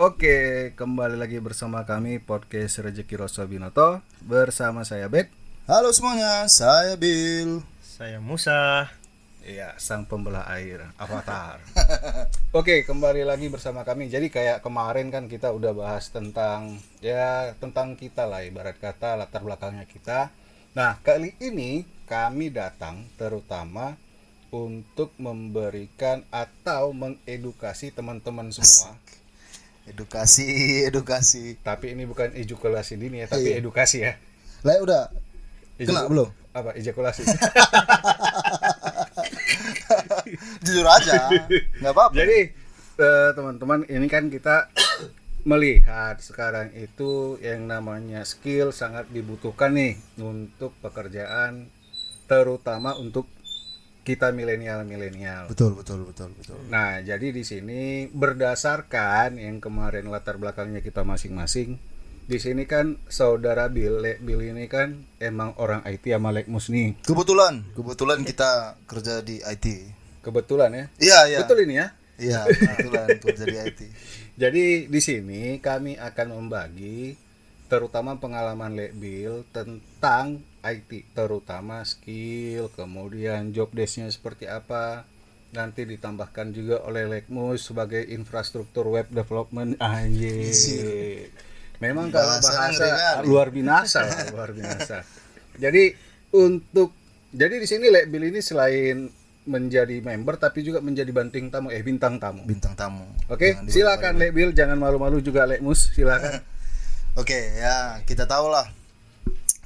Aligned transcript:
Oke, 0.00 0.72
kembali 0.80 1.12
lagi 1.20 1.44
bersama 1.44 1.84
kami 1.84 2.24
podcast 2.24 2.80
Rezeki 2.80 3.20
Rosso 3.20 3.44
Binoto 3.44 4.00
bersama 4.24 4.80
saya 4.80 5.12
Bet. 5.12 5.28
Halo 5.68 5.92
semuanya, 5.92 6.48
saya 6.48 6.96
Bill. 6.96 7.60
Saya 7.84 8.16
Musa. 8.16 8.88
Iya, 9.44 9.76
sang 9.76 10.08
pembelah 10.08 10.48
air, 10.56 10.88
Avatar. 10.96 11.60
Oke, 12.56 12.80
kembali 12.88 13.28
lagi 13.28 13.52
bersama 13.52 13.84
kami. 13.84 14.08
Jadi 14.08 14.32
kayak 14.32 14.64
kemarin 14.64 15.12
kan 15.12 15.28
kita 15.28 15.52
udah 15.52 15.76
bahas 15.76 16.08
tentang 16.08 16.80
ya 17.04 17.52
tentang 17.60 17.92
kita 17.92 18.24
lah 18.24 18.40
ibarat 18.40 18.80
kata 18.80 19.20
latar 19.20 19.44
belakangnya 19.44 19.84
kita. 19.84 20.32
Nah, 20.80 20.96
kali 21.04 21.36
ini 21.44 21.84
kami 22.08 22.48
datang 22.48 23.04
terutama 23.20 24.00
untuk 24.48 25.12
memberikan 25.20 26.24
atau 26.32 26.96
mengedukasi 26.96 27.92
teman-teman 27.92 28.48
semua. 28.48 28.96
Edukasi, 29.90 30.46
edukasi. 30.88 31.58
Tapi 31.60 31.92
ini 31.92 32.06
bukan 32.06 32.30
ejakulasi 32.32 32.94
dini 32.94 33.22
ya, 33.22 33.26
tapi 33.26 33.50
Iya. 33.50 33.58
edukasi 33.58 33.98
ya. 34.06 34.14
Lah 34.62 34.78
udah 34.78 35.02
kena 35.76 36.06
belum? 36.06 36.28
Apa 36.50 36.74
ejakulasi? 36.78 37.22
Jujur 40.64 40.86
aja, 40.86 41.26
nggak 41.82 41.92
apa-apa. 41.92 42.14
Jadi 42.14 42.38
eh, 42.96 43.30
teman-teman 43.34 43.82
ini 43.88 44.06
kan 44.06 44.28
kita 44.28 44.70
melihat 45.50 46.20
sekarang 46.20 46.68
itu 46.76 47.40
yang 47.40 47.64
namanya 47.64 48.22
skill 48.28 48.70
sangat 48.70 49.08
dibutuhkan 49.08 49.72
nih 49.72 49.96
untuk 50.20 50.76
pekerjaan 50.84 51.72
terutama 52.28 52.94
untuk 52.94 53.24
kita 54.00 54.32
milenial-milenial. 54.32 55.52
betul, 55.52 55.76
betul, 55.76 56.08
betul, 56.08 56.32
betul. 56.34 56.56
Nah, 56.72 57.04
jadi 57.04 57.30
di 57.30 57.44
sini 57.44 58.08
berdasarkan 58.08 59.36
yang 59.36 59.60
kemarin 59.60 60.08
latar 60.08 60.40
belakangnya 60.40 60.80
kita 60.80 61.04
masing-masing, 61.04 61.76
di 62.30 62.38
sini 62.38 62.62
kan 62.62 62.94
saudara 63.10 63.66
Bill, 63.66 64.00
Bill 64.22 64.54
ini 64.54 64.70
kan 64.70 65.02
emang 65.18 65.58
orang 65.58 65.82
IT 65.82 66.06
sama 66.14 66.30
Lekmus 66.30 66.70
nih. 66.70 66.94
Kebetulan, 67.02 67.66
kebetulan 67.74 68.22
kita 68.22 68.78
kerja 68.86 69.18
di 69.18 69.42
IT. 69.42 69.66
Kebetulan 70.22 70.70
ya. 70.70 70.84
Iya, 71.02 71.18
iya. 71.26 71.38
Betul 71.42 71.66
ini 71.66 71.74
ya. 71.82 71.88
Iya, 72.20 72.40
kebetulan 72.46 73.08
kerja 73.18 73.44
di 73.48 73.56
IT. 73.58 73.80
Jadi 74.46 74.64
di 74.86 75.00
sini 75.02 75.58
kami 75.58 75.98
akan 75.98 76.38
membagi 76.38 77.18
terutama 77.66 78.18
pengalaman 78.22 78.78
Lekbil 78.78 79.46
tentang 79.50 80.38
IT, 80.60 81.16
terutama 81.16 81.82
skill, 81.82 82.68
kemudian 82.72 83.52
job 83.52 83.72
desk-nya 83.72 84.08
seperti 84.12 84.46
apa. 84.46 85.08
Nanti 85.50 85.82
ditambahkan 85.82 86.54
juga 86.54 86.84
oleh 86.86 87.10
Lekmus 87.10 87.66
sebagai 87.66 88.00
infrastruktur 88.06 88.86
web 88.86 89.10
development 89.10 89.80
anjir. 89.82 91.32
Memang 91.82 92.12
kalau 92.12 92.38
bahasa 92.38 93.24
luar 93.24 93.48
binasa, 93.50 94.04
lah, 94.04 94.30
luar 94.30 94.50
binasa. 94.52 95.02
Jadi 95.56 95.96
untuk 96.36 96.94
jadi 97.34 97.58
di 97.58 97.66
sini 97.66 97.90
Lekbil 97.90 98.30
ini 98.30 98.38
selain 98.38 99.10
menjadi 99.48 100.04
member 100.04 100.36
tapi 100.36 100.60
juga 100.60 100.84
menjadi 100.84 101.08
banting 101.10 101.48
tamu 101.48 101.72
eh 101.72 101.80
bintang 101.80 102.20
tamu. 102.20 102.44
Bintang 102.44 102.76
tamu. 102.76 103.08
Oke, 103.32 103.56
Jangan 103.56 103.72
silakan 103.72 104.14
Lek 104.20 104.32
Bill, 104.36 104.50
jangan 104.52 104.76
malu-malu 104.76 105.24
juga 105.24 105.48
Lek 105.48 105.64
Mus, 105.64 105.90
silakan. 105.96 106.44
Oke, 107.20 107.58
ya 107.58 107.98
kita 108.06 108.28
tahu 108.28 108.52
lah. 108.52 108.68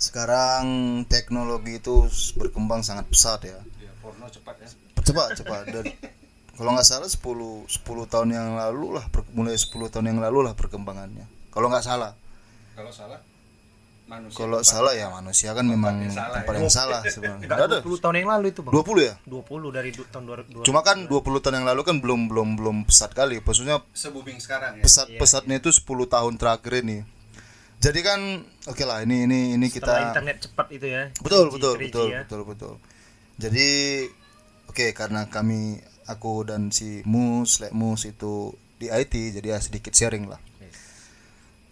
Sekarang 0.05 0.65
teknologi 1.09 1.81
itu 1.81 2.05
berkembang 2.37 2.85
sangat 2.85 3.09
pesat 3.09 3.41
ya. 3.49 3.57
porno 4.05 4.29
cepat 4.29 4.57
ya. 4.61 4.69
cepat 5.01 5.29
cepat 5.41 5.63
dan 5.73 5.85
kalau 6.55 6.71
nggak 6.77 6.85
salah 6.85 7.09
10 7.09 7.25
10 7.73 8.13
tahun 8.13 8.29
yang 8.31 8.49
lalu 8.53 9.01
lah 9.01 9.05
mulai 9.33 9.57
10 9.57 9.73
tahun 9.89 10.07
yang 10.13 10.21
lalu 10.21 10.45
lah 10.45 10.53
perkembangannya 10.53 11.25
kalau 11.49 11.73
nggak 11.73 11.85
salah 11.85 12.13
Kalau 12.77 12.93
salah 12.93 13.21
manusia. 14.05 14.37
kalau 14.37 14.61
salah 14.61 14.93
ya 14.93 15.09
manusia 15.09 15.51
kan 15.57 15.65
memang 15.65 16.05
yang 16.05 16.13
salah 16.13 16.37
tempat 16.41 16.53
ya. 16.53 16.59
yang 16.61 16.71
salah 16.73 17.01
sebenarnya 17.15 17.49
ada 17.49 17.79
20 17.81 18.03
tahun 18.05 18.15
yang 18.21 18.29
lalu 18.29 18.47
itu, 18.53 18.61
Bang. 18.61 18.73
20 18.77 19.09
ya 19.09 19.15
20 19.25 19.77
dari 19.77 19.91
tahun 19.97 20.25
2000. 20.29 20.69
cuma 20.69 20.81
kan 20.85 20.99
20 21.09 21.43
tahun 21.43 21.55
yang 21.63 21.67
lalu 21.73 21.81
kan 21.81 21.97
belum 22.05 22.21
belum 22.29 22.49
belum 22.61 22.77
pesat 22.85 23.11
kali 23.17 23.41
maksudnya 23.41 23.81
sebubing 23.97 24.37
sekarang 24.37 24.79
ya. 24.81 24.85
pesat 24.85 25.09
pesatnya 25.17 25.57
itu 25.59 25.73
10 25.73 25.85
tahun 26.07 26.33
terakhir 26.37 26.85
ini 26.85 27.09
jadi 27.85 28.01
kan 28.01 28.21
oke 28.65 28.85
lah 28.89 29.05
ini 29.05 29.29
ini 29.29 29.61
ini 29.61 29.67
Setelah 29.69 30.01
kita 30.01 30.09
internet 30.09 30.37
cepat 30.49 30.67
itu 30.73 30.87
ya. 30.89 31.03
betul 31.21 31.53
3G, 31.53 31.55
betul 31.61 31.75
3G 31.77 31.85
betul 31.85 32.07
ya. 32.09 32.21
betul 32.25 32.41
betul. 32.49 32.75
Jadi 33.37 33.69
oke 34.73 34.87
karena 34.97 35.29
kami 35.29 35.85
aku 36.09 36.49
dan 36.49 36.73
si 36.73 37.05
Mus 37.05 37.61
Lek 37.61 37.77
Mus 37.77 38.09
itu 38.09 38.57
di 38.81 38.89
IT 38.89 39.37
jadi 39.37 39.53
ya 39.53 39.59
sedikit 39.61 39.93
sharing 39.93 40.33
lah. 40.33 40.41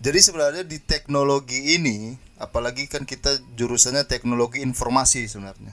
Jadi 0.03 0.19
sebenarnya 0.19 0.67
di 0.67 0.83
teknologi 0.83 1.79
ini 1.79 2.19
apalagi 2.43 2.91
kan 2.91 3.07
kita 3.07 3.39
jurusannya 3.55 4.05
teknologi 4.05 4.59
informasi 4.61 5.31
sebenarnya. 5.31 5.73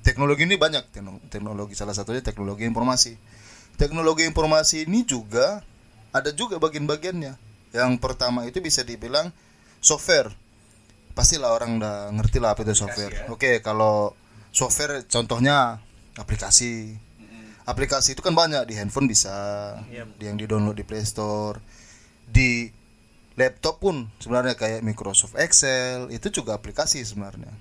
Teknologi 0.00 0.48
ini 0.48 0.56
banyak 0.56 0.88
tekno- 0.88 1.20
teknologi 1.28 1.76
salah 1.76 1.92
satunya 1.92 2.24
teknologi 2.24 2.64
informasi. 2.64 3.14
Teknologi 3.76 4.24
informasi 4.24 4.88
ini 4.88 5.04
juga 5.04 5.60
ada 6.10 6.32
juga 6.32 6.56
bagian-bagiannya. 6.56 7.36
Yang 7.76 7.92
pertama 8.00 8.48
itu 8.48 8.64
bisa 8.64 8.80
dibilang 8.80 9.28
software. 9.80 10.30
Pastilah 11.12 11.50
orang 11.50 11.82
udah 11.82 12.14
ngerti 12.14 12.38
lah 12.38 12.54
apa 12.54 12.62
itu 12.62 12.74
software. 12.74 13.26
oke 13.28 13.58
kalau 13.60 14.14
software 14.50 15.02
contohnya 15.04 15.82
aplikasi. 16.14 16.94
Aplikasi 17.62 18.16
itu 18.16 18.24
kan 18.24 18.32
banyak 18.32 18.64
di 18.64 18.80
handphone 18.80 19.04
bisa 19.04 19.28
Iya. 19.92 20.08
yang 20.24 20.40
di 20.40 20.48
download 20.48 20.72
di 20.72 20.88
Play 20.88 21.04
Store 21.04 21.60
di 22.24 22.72
laptop 23.36 23.76
pun 23.78 24.08
sebenarnya 24.16 24.56
kayak 24.56 24.80
Microsoft 24.80 25.36
Excel 25.36 26.08
itu 26.08 26.32
juga 26.32 26.56
aplikasi 26.56 27.04
sebenarnya. 27.04 27.52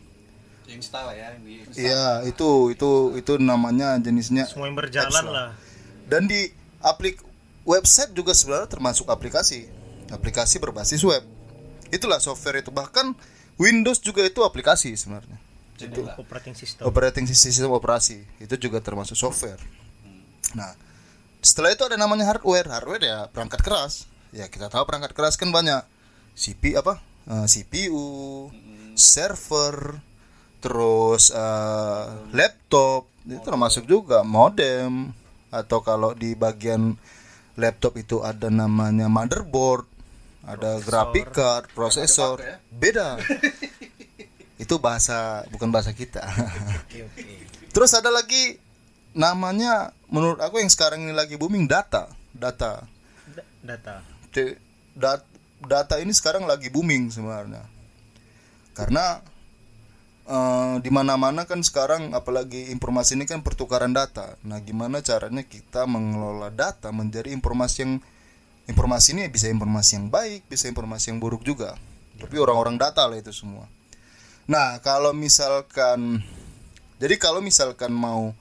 Install 0.67 1.16
ya, 1.16 1.31
iya 1.79 2.28
itu 2.28 2.72
itu 2.72 2.89
itu 3.16 3.34
namanya 3.39 3.95
jenisnya 3.99 4.44
Semua 4.44 4.67
yang 4.67 4.75
berjalan 4.75 5.07
apps 5.11 5.23
lah. 5.23 5.49
dan 6.07 6.28
di 6.28 6.51
aplik 6.79 7.23
website 7.63 8.11
juga 8.11 8.35
sebenarnya 8.35 8.67
termasuk 8.67 9.07
aplikasi. 9.07 9.67
Aplikasi 10.07 10.59
berbasis 10.59 11.03
web 11.03 11.23
itulah 11.90 12.20
software 12.22 12.62
itu. 12.62 12.72
Bahkan 12.74 13.16
Windows 13.58 13.98
juga 14.00 14.22
itu 14.22 14.46
aplikasi 14.46 14.94
sebenarnya. 14.94 15.38
Operating 16.18 16.58
system. 16.58 16.90
operating 16.90 17.25
system 17.30 17.50
sistem 17.53 17.72
operasi. 17.74 18.25
Itu 18.42 18.58
juga 18.58 18.81
termasuk 18.81 19.14
software. 19.14 19.62
Nah 20.58 20.74
setelah 21.42 21.74
itu 21.74 21.86
ada 21.86 21.97
namanya 21.97 22.30
hardware. 22.30 22.70
Hardware 22.70 23.03
ya 23.06 23.18
perangkat 23.30 23.62
keras. 23.62 24.09
Ya 24.34 24.50
kita 24.50 24.70
tahu 24.70 24.86
perangkat 24.90 25.14
keras 25.14 25.38
kan 25.38 25.53
banyak. 25.53 25.86
CPU 26.38 26.81
apa? 26.81 27.02
Eh, 27.30 27.46
CPU 27.46 28.06
server 28.97 30.02
terus 30.62 31.30
eh, 31.30 32.06
laptop. 32.34 33.09
Itu 33.26 33.42
termasuk 33.46 33.86
juga 33.86 34.26
modem. 34.26 35.14
Atau 35.53 35.86
kalau 35.86 36.18
di 36.18 36.34
bagian 36.34 36.97
laptop 37.58 37.97
itu 37.97 38.22
ada 38.22 38.53
namanya 38.53 39.09
motherboard 39.09 39.97
ada 40.47 40.80
graphic 40.80 41.35
card 41.35 41.68
prosesor 41.75 42.40
beda 42.72 43.19
itu 44.63 44.75
bahasa 44.81 45.46
bukan 45.53 45.69
bahasa 45.69 45.94
kita. 45.94 46.24
Terus 47.69 47.91
ada 47.94 48.09
lagi 48.09 48.58
namanya 49.13 49.94
menurut 50.09 50.41
aku 50.41 50.58
yang 50.58 50.72
sekarang 50.72 51.06
ini 51.06 51.13
lagi 51.13 51.38
booming 51.38 51.69
data. 51.69 52.09
Data. 52.34 52.81
Da- 53.30 53.50
Data. 53.62 53.96
D- 54.34 54.58
dat- 54.97 55.30
data 55.62 56.02
ini 56.02 56.09
sekarang 56.09 56.50
lagi 56.50 56.74
booming 56.74 57.14
sebenarnya. 57.14 57.62
Karena 58.74 59.22
eh, 60.25 60.75
di 60.81 60.90
mana-mana 60.90 61.46
kan 61.46 61.62
sekarang 61.62 62.18
apalagi 62.18 62.74
informasi 62.74 63.14
ini 63.14 63.29
kan 63.29 63.46
pertukaran 63.46 63.94
data. 63.94 64.41
Nah, 64.41 64.58
gimana 64.58 65.06
caranya 65.06 65.46
kita 65.46 65.85
mengelola 65.85 66.50
data 66.50 66.90
menjadi 66.90 67.29
informasi 67.29 67.78
yang 67.85 67.94
informasi 68.67 69.16
ini 69.16 69.31
bisa 69.31 69.47
informasi 69.47 69.97
yang 69.97 70.07
baik, 70.11 70.45
bisa 70.45 70.67
informasi 70.67 71.16
yang 71.16 71.19
buruk 71.23 71.41
juga. 71.41 71.79
Tapi 72.19 72.35
orang-orang 72.37 72.75
data 72.75 73.08
lah 73.08 73.17
itu 73.17 73.31
semua. 73.34 73.66
Nah, 74.47 74.79
kalau 74.84 75.11
misalkan 75.11 76.22
jadi 76.97 77.16
kalau 77.19 77.40
misalkan 77.43 77.93
mau 77.93 78.31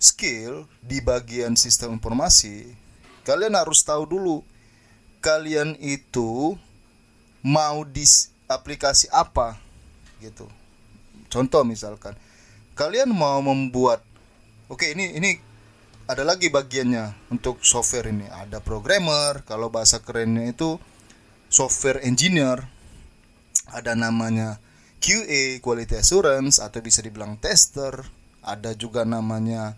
skill 0.00 0.68
di 0.84 1.00
bagian 1.00 1.56
sistem 1.56 1.96
informasi, 1.96 2.68
kalian 3.24 3.56
harus 3.56 3.80
tahu 3.86 4.04
dulu 4.04 4.42
kalian 5.24 5.78
itu 5.80 6.58
mau 7.40 7.80
di 7.88 8.04
aplikasi 8.50 9.08
apa 9.08 9.56
gitu. 10.20 10.44
Contoh 11.32 11.64
misalkan 11.64 12.12
kalian 12.76 13.08
mau 13.08 13.40
membuat 13.40 14.04
Oke, 14.64 14.96
ini 14.96 15.12
ini 15.20 15.36
ada 16.04 16.22
lagi 16.22 16.52
bagiannya 16.52 17.32
untuk 17.32 17.62
software 17.64 18.12
ini. 18.12 18.28
Ada 18.28 18.60
programmer, 18.60 19.44
kalau 19.48 19.72
bahasa 19.72 20.00
kerennya 20.00 20.50
itu 20.50 20.76
software 21.48 22.04
engineer. 22.04 22.68
Ada 23.72 23.96
namanya 23.96 24.60
QA 25.00 25.58
quality 25.64 25.98
assurance 25.98 26.60
atau 26.60 26.78
bisa 26.84 27.00
dibilang 27.00 27.40
tester 27.40 28.04
ada 28.44 28.76
juga 28.76 29.08
namanya 29.08 29.72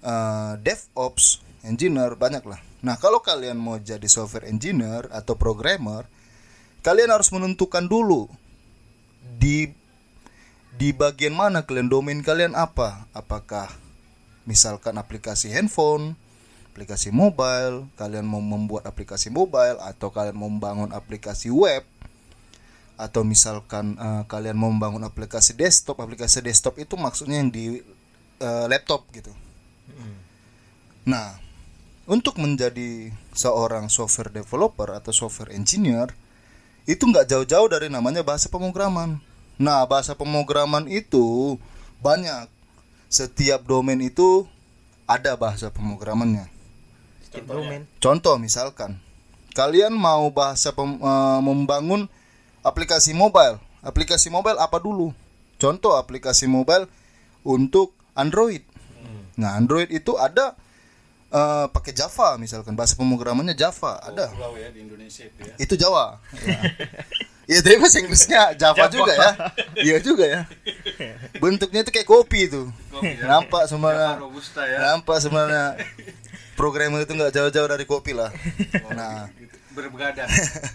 eh, 0.00 0.56
DevOps 0.56 1.44
engineer 1.62 2.16
banyak 2.16 2.42
lah 2.48 2.60
Nah, 2.80 2.96
kalau 2.96 3.20
kalian 3.20 3.60
mau 3.60 3.76
jadi 3.76 4.08
software 4.08 4.48
engineer 4.48 5.04
atau 5.12 5.36
programmer, 5.36 6.08
kalian 6.80 7.12
harus 7.12 7.28
menentukan 7.28 7.84
dulu 7.84 8.24
di 9.36 9.68
di 10.80 10.96
bagian 10.96 11.36
mana 11.36 11.60
kalian 11.68 11.92
domain 11.92 12.24
kalian 12.24 12.56
apa? 12.56 13.04
Apakah 13.12 13.68
misalkan 14.48 14.96
aplikasi 14.96 15.52
handphone, 15.52 16.16
aplikasi 16.72 17.10
mobile, 17.10 17.88
kalian 17.98 18.24
mau 18.24 18.40
membuat 18.40 18.86
aplikasi 18.88 19.28
mobile 19.28 19.76
atau 19.82 20.08
kalian 20.08 20.36
mau 20.36 20.48
membangun 20.48 20.90
aplikasi 20.94 21.50
web 21.52 21.82
atau 23.00 23.24
misalkan 23.24 23.96
eh, 23.96 24.22
kalian 24.28 24.56
mau 24.56 24.68
membangun 24.68 25.04
aplikasi 25.08 25.56
desktop, 25.56 26.00
aplikasi 26.00 26.44
desktop 26.44 26.76
itu 26.76 26.94
maksudnya 27.00 27.40
yang 27.40 27.48
di 27.48 27.80
eh, 28.40 28.66
laptop 28.68 29.08
gitu. 29.12 29.32
Nah, 31.08 31.40
untuk 32.04 32.36
menjadi 32.36 33.08
seorang 33.32 33.88
software 33.88 34.30
developer 34.30 34.92
atau 34.92 35.14
software 35.14 35.54
engineer 35.56 36.12
itu 36.84 37.06
nggak 37.06 37.28
jauh-jauh 37.30 37.68
dari 37.70 37.88
namanya 37.88 38.20
bahasa 38.20 38.50
pemrograman. 38.52 39.20
Nah, 39.56 39.84
bahasa 39.88 40.12
pemrograman 40.16 40.88
itu 40.88 41.56
banyak. 42.04 42.59
Setiap 43.10 43.66
domain 43.66 43.98
itu 43.98 44.46
ada 45.04 45.34
bahasa 45.34 45.66
pemrogramannya. 45.74 46.46
Domain. 47.42 47.82
Contoh 47.98 48.38
misalkan 48.38 48.98
kalian 49.54 49.90
mau 49.94 50.30
bahasa 50.30 50.70
pem- 50.70 50.98
eh, 50.98 51.40
membangun 51.42 52.06
aplikasi 52.62 53.10
mobile. 53.10 53.58
Aplikasi 53.82 54.30
mobile 54.30 54.58
apa 54.62 54.78
dulu? 54.78 55.10
Contoh 55.58 55.98
aplikasi 55.98 56.46
mobile 56.46 56.86
untuk 57.42 57.94
Android. 58.14 58.62
Nah, 59.34 59.56
Android 59.58 59.90
itu 59.90 60.14
ada 60.14 60.54
eh, 61.30 61.66
pakai 61.70 61.90
Java 61.94 62.38
misalkan 62.38 62.74
bahasa 62.78 62.94
pemrogramannya 62.94 63.58
Java, 63.58 63.98
ada. 64.02 64.30
Pulau 64.30 64.54
ya 64.54 64.70
di 64.70 64.86
Indonesia 64.86 65.26
itu 65.26 65.40
ya. 65.42 65.54
Itu 65.58 65.74
Jawa. 65.74 66.18
Ya. 66.46 66.60
Iya, 67.50 67.66
tapi 67.66 67.76
bahasa 67.82 67.98
Inggrisnya 67.98 68.42
Java, 68.54 68.86
juga 68.86 69.10
ya. 69.10 69.30
Iya 69.74 69.96
juga 69.98 70.22
ya. 70.22 70.40
Bentuknya 71.42 71.82
itu 71.82 71.90
kayak 71.90 72.06
kopi 72.06 72.46
itu. 72.46 72.70
Kopi 72.94 73.18
ya. 73.18 73.26
Nampak 73.26 73.66
sebenarnya. 73.66 74.22
Robusta 74.22 74.62
ya. 74.62 74.78
Nampak 74.94 75.18
sebenarnya 75.18 75.64
programmer 76.54 77.02
itu 77.02 77.10
nggak 77.10 77.34
jauh-jauh 77.34 77.68
dari 77.74 77.84
kopi 77.90 78.14
lah. 78.14 78.30
Nah, 78.94 79.26
Gitu. 79.34 79.56
Berbegadang. 79.74 80.30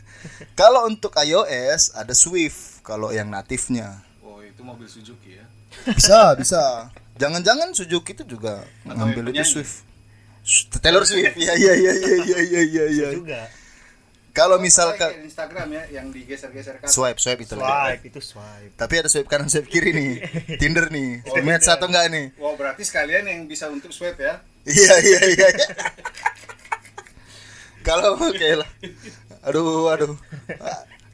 kalau 0.60 0.88
untuk 0.88 1.16
iOS 1.16 1.96
ada 1.96 2.12
Swift 2.12 2.84
kalau 2.84 3.12
yang 3.12 3.32
natifnya. 3.32 4.04
Oh, 4.24 4.44
itu 4.44 4.60
mobil 4.64 4.88
Suzuki 4.88 5.40
ya. 5.40 5.46
Bisa, 5.96 6.36
bisa. 6.36 6.92
Jangan-jangan 7.16 7.72
Suzuki 7.72 8.16
itu 8.16 8.24
juga 8.28 8.68
Atau 8.84 9.00
ngambil 9.00 9.32
itu. 9.32 9.60
Swift. 9.60 9.84
Taylor 10.80 11.04
Swift. 11.08 11.36
Iya, 11.40 11.54
iya, 11.56 11.74
iya, 11.76 11.94
iya, 11.96 12.16
iya, 12.24 12.40
iya, 12.40 12.62
iya, 12.64 12.86
iya. 12.92 13.10
Juga. 13.16 13.42
Kalau 14.36 14.60
Misalkan 14.60 15.24
Instagram 15.24 15.68
ya 15.72 15.84
yang 15.96 16.12
digeser-geser 16.12 16.84
kan. 16.84 16.92
swipe, 16.92 17.24
swipe 17.24 17.48
itu 17.48 17.56
lah. 17.56 17.96
Swipe 17.96 18.04
itu 18.12 18.20
swipe. 18.20 18.76
Tapi 18.76 18.94
ada 19.00 19.08
swipe 19.08 19.32
kanan, 19.32 19.48
swipe 19.48 19.72
kiri 19.72 19.96
nih. 19.96 20.20
Tinder 20.60 20.92
nih. 20.92 21.24
Oh, 21.32 21.40
Match 21.40 21.72
atau 21.72 21.88
enggak 21.88 22.12
nih? 22.12 22.36
Wow, 22.36 22.60
berarti 22.60 22.84
sekalian 22.84 23.24
yang 23.32 23.48
bisa 23.48 23.72
untuk 23.72 23.96
swipe 23.96 24.20
ya. 24.20 24.44
Iya 24.68 24.94
iya 25.00 25.20
iya. 25.40 25.48
Kalau 27.86 28.20
oke 28.20 28.50
lah. 28.60 28.70
Aduh 29.48 29.88
aduh. 29.88 30.18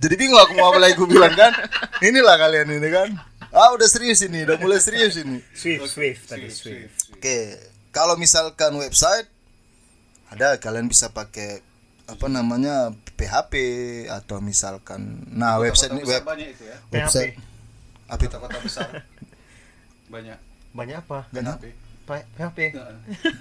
Jadi 0.01 0.15
bingung 0.17 0.41
aku 0.41 0.57
mau 0.57 0.73
apa 0.73 0.81
lagi 0.81 0.97
gue 0.97 1.05
bilang 1.05 1.35
kan. 1.37 1.53
Inilah 2.01 2.41
kalian 2.41 2.73
ini 2.73 2.89
kan. 2.89 3.09
Ah 3.51 3.69
udah 3.75 3.85
serius 3.85 4.23
ini, 4.23 4.47
udah 4.47 4.57
mulai 4.57 4.79
serius 4.79 5.19
ini. 5.19 5.43
Swift, 5.53 5.93
Swift 5.93 6.23
tadi 6.25 6.47
Swift. 6.47 7.11
Oke, 7.13 7.59
kalau 7.91 8.15
misalkan 8.15 8.71
website 8.79 9.27
ada 10.31 10.55
kalian 10.57 10.87
bisa 10.87 11.11
pakai 11.11 11.59
apa 12.09 12.25
namanya 12.27 12.93
PHP 13.19 13.53
atau 14.09 14.41
misalkan 14.41 15.25
nah 15.31 15.61
website 15.61 15.93
ini 15.93 16.03
web 16.05 16.23
banyak 16.25 16.53
itu 16.53 16.63
ya. 16.65 16.77
website 16.89 17.37
apa 18.11 18.27
itu? 18.27 18.35
Kota-kota 18.35 18.59
besar. 18.59 18.89
banyak. 20.11 20.37
Banyak 20.75 20.95
apa? 20.99 21.19
Gak 21.31 21.63
PHP. 22.11 22.75
Heeh. 22.75 22.95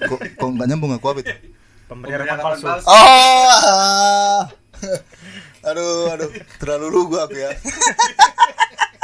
Kok, 0.06 0.20
kok 0.38 0.48
nggak 0.54 0.68
nyambung 0.70 0.94
aku 0.94 1.06
apa 1.10 1.20
itu? 1.26 1.34
Pemberian 1.90 2.38
palsu. 2.38 2.70
Oh, 2.70 2.86
ah. 2.86 4.46
aduh, 5.68 6.14
aduh, 6.14 6.30
terlalu 6.62 6.86
lugu 6.86 7.18
aku 7.18 7.34
ya. 7.34 7.50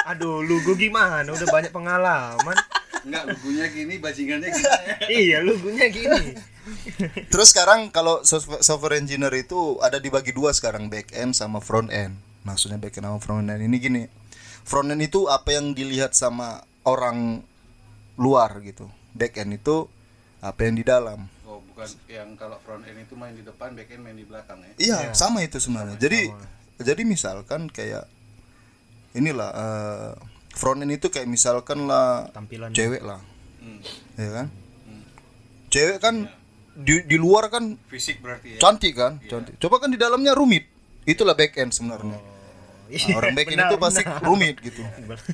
Aduh, 0.06 0.38
lugu 0.46 0.78
gimana? 0.78 1.26
Udah 1.26 1.50
banyak 1.50 1.74
pengalaman. 1.74 2.56
Enggak, 3.06 3.22
lugunya 3.30 3.66
gini, 3.70 3.94
bajingannya 4.02 4.50
gini. 4.50 4.66
ya. 4.66 4.96
iya, 5.22 5.38
lugunya 5.38 5.86
gini. 5.86 6.34
Terus 7.32 7.54
sekarang 7.54 7.94
kalau 7.94 8.26
software, 8.26 8.98
engineer 8.98 9.30
itu 9.38 9.78
ada 9.78 10.02
dibagi 10.02 10.34
dua 10.34 10.50
sekarang 10.50 10.90
back 10.90 11.14
end 11.14 11.38
sama 11.38 11.62
front 11.62 11.94
end. 11.94 12.18
Maksudnya 12.42 12.82
back 12.82 12.98
end 12.98 13.06
sama 13.06 13.18
front 13.22 13.46
end 13.46 13.62
ini 13.62 13.76
gini. 13.78 14.02
Front 14.66 14.90
end 14.90 15.06
itu 15.06 15.30
apa 15.30 15.54
yang 15.54 15.70
dilihat 15.70 16.18
sama 16.18 16.66
orang 16.82 17.46
luar 18.18 18.58
gitu. 18.66 18.90
Back 19.14 19.38
end 19.38 19.54
itu 19.54 19.86
apa 20.42 20.66
yang 20.66 20.74
di 20.74 20.82
dalam. 20.82 21.30
Oh, 21.46 21.62
bukan 21.62 21.86
yang 22.10 22.34
kalau 22.34 22.58
front 22.66 22.82
end 22.90 23.06
itu 23.06 23.14
main 23.14 23.38
di 23.38 23.46
depan, 23.46 23.70
back 23.78 23.94
end 23.94 24.02
main 24.02 24.18
di 24.18 24.26
belakang 24.26 24.58
ya. 24.66 24.74
Iya, 24.82 24.98
sama 25.14 25.46
itu 25.46 25.62
sebenarnya. 25.62 25.94
Jadi 25.94 26.34
jadi 26.82 27.02
misalkan 27.06 27.70
kayak 27.70 28.10
inilah 29.14 29.50
eh, 29.54 30.12
front 30.56 30.80
end 30.80 30.90
itu 30.90 31.06
kayak 31.06 31.28
misalkan 31.28 31.84
lah 31.84 32.32
Tampilan 32.32 32.72
cewek 32.72 33.00
lah, 33.00 33.20
Hmm. 33.60 33.78
ya 34.16 34.30
kan? 34.32 34.46
Cewek 35.68 35.98
kan 35.98 36.14
di 36.72 37.00
di 37.02 37.16
luar 37.16 37.48
kan 37.48 37.76
Fisik 37.86 38.18
berarti 38.18 38.56
ya. 38.56 38.58
cantik 38.58 38.92
kan? 38.92 39.20
Cantik. 39.22 39.56
Coba 39.56 39.78
kan 39.78 39.88
di 39.88 39.96
dalamnya 39.96 40.32
rumit. 40.32 40.64
Itulah 41.04 41.32
back 41.32 41.56
end 41.56 41.70
sebenarnya. 41.70 42.16
Nah, 42.16 43.14
orang 43.14 43.32
back 43.32 43.48
end 43.48 43.58
Benar, 43.58 43.70
itu 43.70 43.76
pasti 43.78 44.02
benar. 44.02 44.20
rumit 44.20 44.56
gitu. 44.60 44.80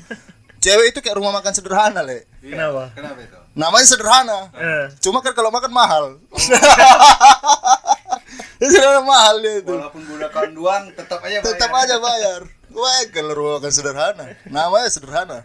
Cewek 0.62 0.86
itu 0.90 0.98
kayak 0.98 1.16
rumah 1.16 1.32
makan 1.32 1.50
sederhana 1.50 2.00
le. 2.00 2.26
Iya. 2.38 2.54
Kenapa? 2.54 2.82
Kenapa 2.92 3.18
itu? 3.20 3.38
namanya 3.52 3.84
sederhana. 3.84 4.38
Eh, 4.54 4.84
cuma 4.98 5.20
kan 5.20 5.32
kalau 5.32 5.50
makan 5.50 5.70
mahal. 5.70 6.04
Sederhana 8.58 9.02
mahal 9.02 9.34
dia 9.38 9.54
itu. 9.58 9.74
Walaupun 9.74 10.02
budak 10.06 10.30
kanduang 10.30 10.84
tetap 10.94 11.18
aja 11.20 11.36
bayar. 11.36 11.44
tetap 11.44 11.70
aja 11.74 11.96
bayar 11.98 12.40
Wah, 12.72 13.04
kalau 13.12 13.32
rumah 13.36 13.52
makan 13.60 13.72
sederhana. 13.72 14.26
Namanya 14.48 14.88
sederhana. 14.88 15.38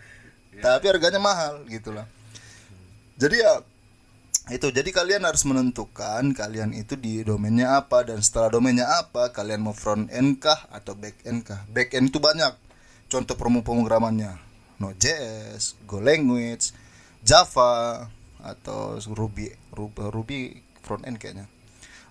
Tapi 0.57 0.85
harganya 0.89 1.21
mahal 1.21 1.61
gitulah 1.69 2.07
jadi 3.17 3.35
ya 3.41 3.53
itu. 4.53 4.69
Jadi 4.69 4.89
kalian 4.93 5.25
harus 5.25 5.43
menentukan 5.43 6.31
kalian 6.31 6.71
itu 6.77 6.93
di 6.95 7.25
domainnya 7.25 7.81
apa. 7.81 8.05
Dan 8.05 8.21
setelah 8.21 8.53
domainnya 8.53 8.85
apa 8.87 9.33
kalian 9.33 9.65
mau 9.65 9.73
front 9.73 10.07
end 10.13 10.39
kah 10.39 10.69
atau 10.69 10.93
back 10.93 11.25
end 11.25 11.43
kah? 11.43 11.65
Back 11.67 11.97
end 11.97 12.13
itu 12.13 12.21
banyak. 12.21 12.53
Contoh 13.09 13.35
promo 13.35 13.65
pemrogramannya. 13.65 14.45
Node.js, 14.77 15.73
Go 15.89 15.97
language, 15.97 16.69
Java 17.25 18.05
atau 18.37 19.01
Ruby 19.09 19.49
Ruby, 19.73 20.01
Ruby 20.13 20.39
front 20.85 21.09
end 21.09 21.17
kayaknya. 21.17 21.49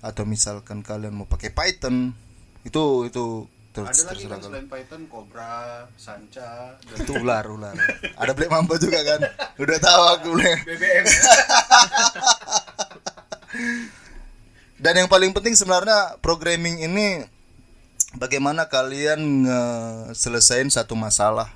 Atau 0.02 0.26
misalkan 0.26 0.82
kalian 0.82 1.14
mau 1.14 1.30
pakai 1.30 1.54
Python. 1.54 2.18
Itu 2.66 3.06
itu 3.06 3.46
terus 3.76 3.92
Ada 3.92 4.16
lagi 4.16 4.25
kan 4.25 4.40
selain 4.40 4.66
Python, 4.73 5.04
Cobra, 5.12 5.85
Sanca, 6.00 6.80
dan 6.80 6.97
itu 6.97 7.12
ular 7.12 7.45
ular 7.45 7.76
ada 8.25 8.33
Black 8.33 8.49
Mamba 8.49 8.80
juga 8.80 9.04
kan 9.04 9.21
udah 9.61 9.76
tahu 9.76 10.02
aku 10.16 10.28
Black 10.40 10.64
BBM 10.68 11.04
ya. 11.04 11.21
Dan 14.76 14.92
yang 14.92 15.09
paling 15.09 15.33
penting 15.33 15.56
sebenarnya 15.56 16.21
programming 16.21 16.85
ini 16.85 17.25
bagaimana 18.21 18.68
kalian 18.68 19.49
selesain 20.12 20.68
satu 20.68 20.92
masalah 20.92 21.49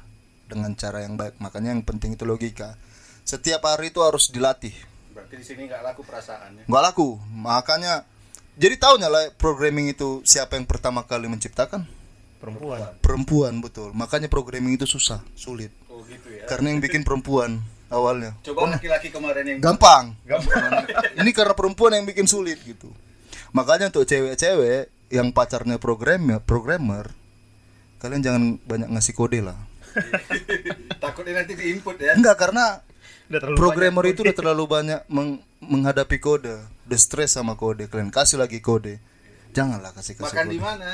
dengan 0.49 0.73
cara 0.73 1.05
yang 1.05 1.21
baik. 1.21 1.37
Makanya 1.37 1.77
yang 1.77 1.85
penting 1.85 2.17
itu 2.17 2.25
logika. 2.25 2.81
Setiap 3.23 3.69
hari 3.69 3.93
itu 3.93 4.01
harus 4.01 4.33
dilatih. 4.33 4.73
Berarti 5.13 5.37
di 5.37 5.45
sini 5.45 5.69
nggak 5.69 5.93
laku 5.93 6.01
perasaannya. 6.01 6.65
Nggak 6.65 6.83
laku. 6.91 7.21
Makanya 7.29 8.09
jadi 8.57 8.75
tahunya 8.81 9.09
lah 9.13 9.25
programming 9.37 9.93
itu 9.93 10.25
siapa 10.25 10.57
yang 10.57 10.65
pertama 10.65 11.05
kali 11.05 11.29
menciptakan? 11.29 12.00
Perempuan. 12.41 12.81
Perempuan 13.05 13.53
betul. 13.61 13.93
Makanya 13.93 14.27
programming 14.33 14.81
itu 14.81 14.89
susah, 14.89 15.21
sulit. 15.37 15.71
Oh 15.93 16.01
gitu 16.09 16.33
ya. 16.33 16.49
Karena 16.49 16.73
yang 16.73 16.81
bikin 16.81 17.05
perempuan 17.05 17.61
awalnya. 17.93 18.33
Coba 18.41 18.73
laki-laki 18.73 19.13
kemarin 19.13 19.45
yang 19.45 19.59
Gampang. 19.61 20.17
Ini 21.21 21.31
karena 21.37 21.53
perempuan 21.53 21.93
yang 22.01 22.09
bikin 22.09 22.25
sulit 22.25 22.57
gitu. 22.65 22.89
Makanya 23.53 23.93
untuk 23.93 24.09
cewek-cewek 24.09 24.89
yang 25.11 25.35
pacarnya 25.35 25.77
programmer, 25.77 26.39
programmer, 26.41 27.11
kalian 27.99 28.23
jangan 28.23 28.43
banyak 28.63 28.89
ngasih 28.95 29.15
kode 29.15 29.43
lah. 29.43 29.59
takutnya 31.03 31.43
nanti 31.43 31.59
diinput 31.59 31.99
ya. 31.99 32.15
Enggak 32.15 32.39
karena 32.39 32.79
programmer 33.59 34.07
itu 34.07 34.23
udah 34.23 34.35
terlalu 34.35 34.65
banyak 34.71 35.01
meng- 35.11 35.43
menghadapi 35.59 36.23
kode, 36.23 36.63
udah 36.63 36.99
stres 36.99 37.35
sama 37.35 37.59
kode. 37.59 37.91
Kalian 37.91 38.15
kasih 38.15 38.39
lagi 38.39 38.63
kode. 38.63 39.03
Janganlah 39.51 39.91
kasih 39.91 40.15
kasih 40.15 40.31
Makan 40.31 40.47
kode. 40.47 40.55
di 40.55 40.61
mana? 40.63 40.91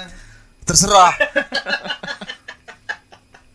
Terserah. 0.67 1.15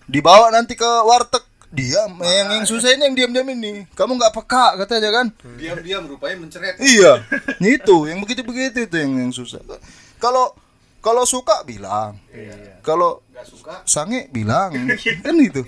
Dibawa 0.08 0.48
nanti 0.50 0.74
ke 0.74 0.88
warteg 1.04 1.44
diam 1.72 2.20
yang 2.20 2.52
yang 2.52 2.66
susah 2.66 2.92
ini 2.92 3.08
yang 3.08 3.16
diam-diam 3.16 3.48
ini 3.50 3.88
kamu 3.96 4.20
nggak 4.20 4.36
peka 4.36 4.76
katanya 4.78 5.08
kan 5.10 5.28
Diam-diam 5.56 6.04
rupanya 6.04 6.44
mencret. 6.44 6.76
iya 6.84 7.24
itu 7.64 8.12
yang 8.12 8.20
begitu-begitu 8.20 8.92
itu 8.92 8.96
yang 8.98 9.16
yang 9.18 9.32
susah 9.32 9.64
kalau 10.20 10.52
kalau 11.00 11.24
suka 11.24 11.64
bilang 11.64 12.20
kalau 12.84 13.24
Gak 13.32 13.48
suka. 13.48 13.76
sange 13.88 14.28
bilang 14.28 14.76
kan 15.24 15.36
itu 15.40 15.64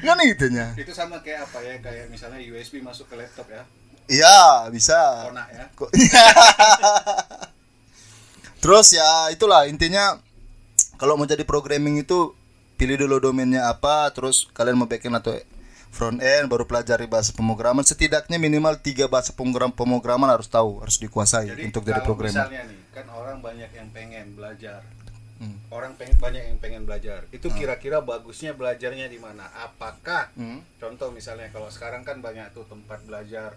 kan 0.00 0.18
itunya 0.22 0.70
Itu 0.76 0.94
sama 0.94 1.18
kayak 1.18 1.50
apa 1.50 1.58
ya? 1.60 1.74
Kayak 1.82 2.04
misalnya 2.08 2.38
USB 2.46 2.78
masuk 2.78 3.10
ke 3.10 3.18
laptop 3.18 3.50
ya. 3.50 3.66
iya 4.06 4.70
bisa 4.70 5.26
Kona 5.26 5.50
ya. 5.50 5.66
Terus 8.60 8.92
ya 8.92 9.32
itulah 9.32 9.64
intinya 9.64 10.20
kalau 11.00 11.16
mau 11.16 11.24
jadi 11.24 11.42
programming 11.48 12.04
itu 12.04 12.36
pilih 12.76 12.96
dulu 13.00 13.32
domainnya 13.32 13.68
apa, 13.72 14.08
terus 14.12 14.48
kalian 14.52 14.76
mau 14.76 14.88
backend 14.88 15.16
atau 15.16 15.36
front 15.90 16.20
end, 16.22 16.48
baru 16.48 16.64
pelajari 16.64 17.08
bahasa 17.08 17.32
pemrograman. 17.32 17.84
Setidaknya 17.84 18.36
minimal 18.36 18.78
tiga 18.80 19.08
bahasa 19.08 19.32
pemrogram 19.32 19.72
pemrograman 19.72 20.28
harus 20.28 20.46
tahu, 20.48 20.80
harus 20.80 20.96
dikuasai 21.00 21.50
untuk 21.66 21.84
jadi 21.84 22.00
programmer. 22.04 22.46
misalnya 22.48 22.62
nih, 22.68 22.80
kan 22.92 23.06
orang 23.12 23.40
banyak 23.40 23.70
yang 23.72 23.88
pengen 23.90 24.32
belajar. 24.36 24.80
Hmm. 25.40 25.56
Orang 25.72 25.96
pengen 25.96 26.20
banyak 26.20 26.52
yang 26.52 26.58
pengen 26.60 26.84
belajar. 26.84 27.24
Itu 27.32 27.48
kira-kira 27.48 28.04
bagusnya 28.04 28.52
belajarnya 28.52 29.08
di 29.08 29.16
mana? 29.16 29.48
Apakah 29.56 30.28
Hmm. 30.36 30.60
contoh 30.76 31.08
misalnya 31.16 31.48
kalau 31.48 31.72
sekarang 31.72 32.04
kan 32.04 32.20
banyak 32.20 32.52
tuh 32.52 32.68
tempat 32.68 33.00
belajar 33.08 33.56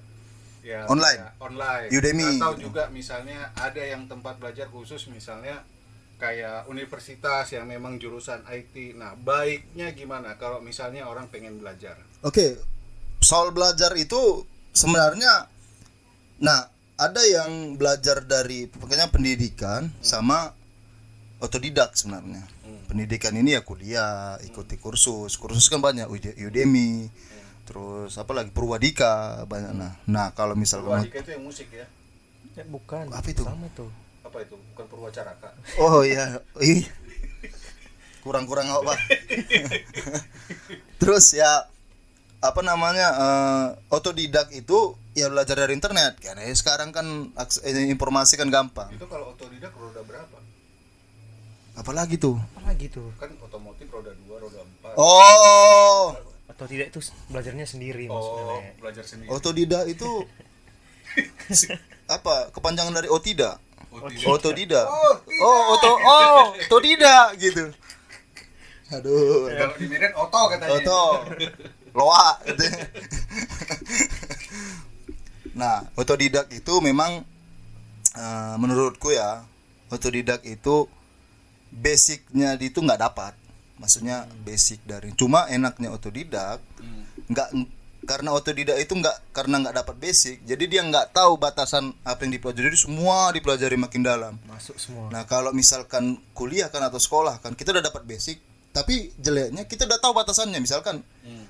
ya 0.64 0.88
Online. 0.88 1.20
kayak 1.20 1.44
online. 1.44 1.88
Udemy. 1.92 2.28
Atau 2.40 2.54
juga 2.58 2.88
misalnya 2.90 3.52
ada 3.54 3.84
yang 3.84 4.08
tempat 4.08 4.40
belajar 4.40 4.72
khusus 4.72 5.06
misalnya 5.12 5.62
kayak 6.18 6.72
universitas 6.72 7.52
yang 7.52 7.68
memang 7.68 8.00
jurusan 8.00 8.48
IT. 8.48 8.96
Nah, 8.96 9.14
baiknya 9.20 9.92
gimana 9.92 10.40
kalau 10.40 10.64
misalnya 10.64 11.04
orang 11.04 11.28
pengen 11.28 11.60
belajar? 11.60 12.00
Oke, 12.24 12.56
soal 13.20 13.52
belajar 13.52 13.92
itu 14.00 14.48
sebenarnya, 14.72 15.52
nah 16.40 16.72
ada 16.96 17.20
yang 17.28 17.76
belajar 17.76 18.24
dari 18.24 18.72
pokoknya 18.72 19.12
pendidikan 19.12 19.92
sama 20.00 20.56
otodidak 21.44 21.92
sebenarnya. 21.92 22.48
Pendidikan 22.88 23.36
ini 23.36 23.58
ya 23.58 23.62
kuliah, 23.66 24.40
ikuti 24.48 24.80
kursus, 24.80 25.36
kursus 25.36 25.68
kan 25.68 25.84
banyak, 25.84 26.08
Ude- 26.08 26.38
Udemy, 26.40 27.10
terus 27.64 28.20
apa 28.20 28.32
lagi 28.36 28.52
Purwadika 28.52 29.44
banyak. 29.48 29.72
Nah, 29.72 29.92
nah 30.04 30.28
kalau 30.32 30.54
misalkan 30.54 30.90
Purwadika 31.04 31.18
itu 31.24 31.32
yang 31.36 31.44
musik 31.44 31.68
ya? 31.72 31.86
Ya, 32.54 32.64
bukan. 32.68 33.10
Apa 33.10 33.28
itu? 33.30 33.42
Sama 33.42 33.66
tuh. 33.74 33.90
Apa 34.22 34.38
itu? 34.44 34.56
Bukan 34.74 34.86
Purwacaraka. 34.88 35.50
Oh 35.80 36.04
iya, 36.04 36.44
ih. 36.60 36.84
Kurang-kurang 38.22 38.72
apa, 38.72 38.94
Pak? 38.94 39.00
Terus 41.02 41.36
ya 41.36 41.68
apa 42.44 42.60
namanya 42.60 43.08
eh, 43.16 43.66
otodidak 43.88 44.52
itu 44.52 44.96
ya 45.16 45.32
belajar 45.32 45.56
dari 45.56 45.72
internet 45.76 46.20
karena 46.20 46.44
ya 46.44 46.56
sekarang 46.56 46.92
kan 46.92 47.32
aks- 47.40 47.64
eh, 47.64 47.88
informasi 47.88 48.36
kan 48.36 48.52
gampang. 48.52 48.92
Itu 48.92 49.08
kalau 49.08 49.32
otodidak 49.32 49.72
roda 49.76 50.04
berapa? 50.04 50.38
Apalagi 51.74 52.20
tuh? 52.20 52.38
Apalagi 52.54 52.92
tuh? 52.92 53.10
Kan 53.18 53.34
otomotif 53.42 53.88
roda 53.90 54.12
2, 54.14 54.44
roda 54.44 54.62
4. 54.62 54.94
Oh, 55.00 56.14
tidak 56.68 56.92
itu 56.94 57.00
belajarnya 57.30 57.66
sendiri 57.66 58.06
Oh, 58.08 58.16
maksudnya. 58.16 58.72
belajar 58.80 59.04
sendiri. 59.06 59.30
otodidak 59.30 59.84
itu 59.90 60.10
apa? 62.16 62.50
Kepanjangan 62.52 62.94
dari 62.94 63.10
otida. 63.10 63.62
Otodidak. 63.94 64.26
Otodidak. 64.28 64.88
Oh, 64.90 65.62
oto 65.78 65.92
oh, 65.94 66.44
otodidak 66.58 67.38
gitu. 67.38 67.70
Aduh. 68.94 69.50
Kalau 69.54 69.76
di 69.78 69.86
Medan 69.90 70.14
oto 70.18 70.42
katanya. 70.50 70.74
Oto 70.74 71.02
loa 71.94 72.42
gitu. 72.50 72.66
nah 75.54 75.86
otodidak 75.94 76.50
itu 76.50 76.74
memang 76.82 77.22
eh, 78.18 78.56
menurutku 78.58 79.14
ya 79.14 79.46
otodidak 79.94 80.42
itu 80.42 80.90
basicnya 81.70 82.58
di 82.58 82.74
itu 82.74 82.82
nggak 82.82 83.02
dapat 83.02 83.34
maksudnya 83.84 84.18
basic 84.42 84.80
dari 84.84 85.12
cuma 85.14 85.46
enaknya 85.48 85.92
otodidak 85.92 86.64
Hmm. 86.80 87.04
nggak 87.28 87.50
karena 88.04 88.32
otodidak 88.32 88.76
itu 88.78 88.92
nggak 88.94 89.32
karena 89.32 89.60
nggak 89.60 89.76
dapat 89.78 89.96
basic 89.98 90.44
jadi 90.44 90.64
dia 90.66 90.82
nggak 90.84 91.12
tahu 91.12 91.36
batasan 91.36 91.96
apa 92.04 92.24
yang 92.24 92.32
dipelajari 92.34 92.68
Jadi 92.68 92.80
semua 92.82 93.32
dipelajari 93.32 93.76
makin 93.76 94.02
dalam 94.02 94.36
Masuk 94.44 94.76
semua. 94.76 95.08
Nah 95.08 95.24
kalau 95.24 95.52
misalkan 95.52 96.16
kuliah 96.32 96.68
kan 96.68 96.80
atau 96.82 97.00
sekolah 97.00 97.40
kan 97.40 97.52
kita 97.54 97.72
udah 97.72 97.80
dapat 97.82 98.04
basic, 98.04 98.40
tapi 98.70 99.12
jeleknya 99.18 99.64
kita 99.64 99.84
udah 99.84 100.00
tahu 100.00 100.12
batasannya. 100.14 100.58
Misalkan, 100.58 101.00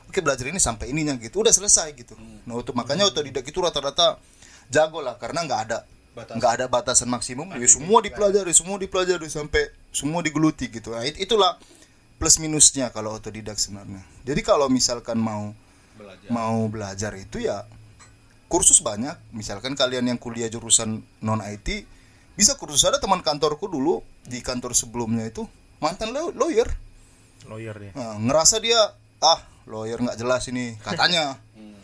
oke 0.05 0.19
belajar 0.19 0.45
ini 0.45 0.57
sampai 0.57 0.89
ininya 0.89 1.17
gitu, 1.17 1.41
udah 1.41 1.49
selesai 1.49 1.89
gitu. 1.95 2.13
Nah 2.45 2.53
untuk 2.53 2.73
makanya 2.73 3.05
otodidak 3.07 3.41
itu 3.43 3.57
rata-rata 3.57 4.21
jago 4.67 4.99
lah 4.99 5.17
karena 5.17 5.41
nggak 5.41 5.61
ada 5.63 5.79
nggak 6.37 6.51
ada 6.53 6.65
batasan 6.67 7.09
maksimum. 7.09 7.49
Ya, 7.49 7.65
semua 7.65 7.97
dipelajari, 7.99 8.53
semua 8.53 8.77
dipelajari 8.77 9.25
sampai 9.25 9.63
semua 9.89 10.21
digeluti 10.21 10.69
gitu. 10.69 10.93
Nah 10.93 11.01
it- 11.01 11.17
itulah 11.17 11.57
plus 12.15 12.37
minusnya 12.37 12.89
kalau 12.89 13.13
otodidak 13.13 13.55
sebenarnya. 13.55 14.01
Jadi 14.23 14.41
kalau 14.41 14.67
misalkan 14.67 15.17
mau 15.17 15.51
Belajar. 15.93 16.29
mau 16.29 16.65
belajar 16.65 17.11
itu 17.13 17.37
ya 17.37 17.65
kursus 18.47 18.79
banyak 18.79 19.13
misalkan 19.29 19.73
kalian 19.73 20.05
yang 20.05 20.17
kuliah 20.17 20.45
jurusan 20.45 21.01
non 21.19 21.41
IT 21.41 21.85
bisa 22.33 22.53
kursus 22.53 22.81
ada 22.81 22.97
teman 22.97 23.21
kantorku 23.21 23.65
dulu 23.65 24.01
di 24.23 24.39
kantor 24.39 24.73
sebelumnya 24.73 25.25
itu 25.25 25.45
mantan 25.77 26.09
law- 26.09 26.31
lawyer 26.31 26.65
Lawyer 27.43 27.75
dia. 27.75 27.91
Nah, 27.91 28.15
ngerasa 28.15 28.57
dia 28.57 28.79
ah 29.19 29.39
lawyer 29.65 29.99
nggak 29.99 30.15
jelas 30.15 30.47
ini 30.47 30.77
katanya 30.79 31.33
Hmm. 31.53 31.77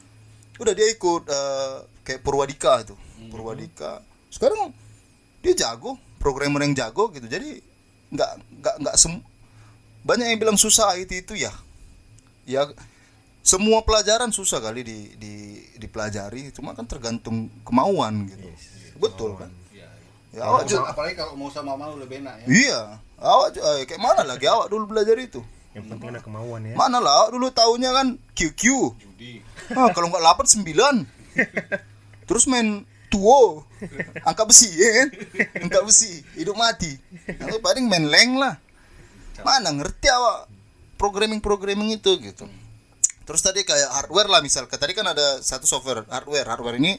udah 0.58 0.74
dia 0.74 0.90
ikut 0.90 1.24
eh, 1.26 1.76
kayak 2.02 2.22
Purwadika 2.22 2.82
itu 2.82 2.96
Purwadika 3.28 4.02
sekarang 4.28 4.74
dia 5.40 5.54
jago 5.54 5.94
programmer 6.18 6.62
yang 6.62 6.74
jago 6.74 7.08
gitu 7.10 7.26
jadi 7.26 7.62
nggak 8.10 8.32
nggak 8.58 8.76
nggak 8.82 8.96
sem 8.96 9.22
banyak 10.02 10.26
yang 10.28 10.40
bilang 10.40 10.56
susah 10.56 10.96
IT 10.96 11.12
itu 11.20 11.34
ya 11.36 11.52
ya 12.44 12.66
semua 13.40 13.82
pelajaran 13.82 14.30
susah 14.30 14.60
kali 14.60 14.82
di, 14.82 14.98
di 15.16 15.34
dipelajari 15.76 16.52
cuma 16.52 16.72
kan 16.72 16.84
tergantung 16.84 17.48
kemauan 17.62 18.28
gitu 18.28 18.48
betul 18.98 19.36
kan 19.36 19.52
Iya. 19.70 19.88
ya 20.32 20.42
awak 20.44 20.60
Kalau- 20.60 20.70
juga 20.70 20.82
apalagi 20.88 21.16
kalau 21.16 21.34
mau 21.34 21.50
sama 21.50 21.74
mau 21.74 21.94
lebih 21.94 22.20
enak 22.20 22.36
ya. 22.42 22.46
iya 22.48 22.80
awak 23.18 23.48
ju- 23.52 23.64
eh, 23.64 23.84
kayak 23.86 23.98
mana 23.98 24.22
lagi 24.24 24.46
awak 24.46 24.68
dulu 24.68 24.86
belajar 24.88 25.16
itu 25.16 25.40
Yang 25.70 25.86
penting 25.88 26.10
ada 26.10 26.20
kemauan 26.20 26.62
ya. 26.64 26.74
mana 26.74 26.98
lah 26.98 27.14
awak 27.16 27.30
dulu 27.32 27.48
taunya 27.50 27.90
kan 27.92 28.08
QQ 28.34 28.62
Judi. 28.98 29.32
Ah, 29.70 29.92
kalau 29.92 30.10
nggak 30.10 30.24
8 30.24 30.66
9. 30.66 31.06
Terus 32.26 32.44
main 32.46 32.82
tuo. 33.08 33.62
Angkat 34.24 34.46
besi 34.46 34.70
ya 34.72 34.90
kan? 34.98 35.10
Angkat 35.62 35.82
besi, 35.84 36.22
hidup 36.34 36.56
mati. 36.56 36.98
Aku 37.38 37.58
paling 37.60 37.86
main 37.86 38.06
leng 38.06 38.38
lah. 38.38 38.58
Mana 39.46 39.70
ngerti 39.74 40.08
awak 40.12 40.48
programming-programming 41.00 42.00
itu 42.00 42.20
gitu. 42.20 42.46
Terus 43.24 43.42
tadi 43.46 43.62
kayak 43.62 43.90
hardware 43.94 44.30
lah 44.30 44.42
misal. 44.42 44.66
Tadi 44.66 44.92
kan 44.98 45.06
ada 45.06 45.40
satu 45.40 45.70
software 45.70 46.04
hardware. 46.10 46.50
Hardware 46.50 46.78
ini 46.82 46.98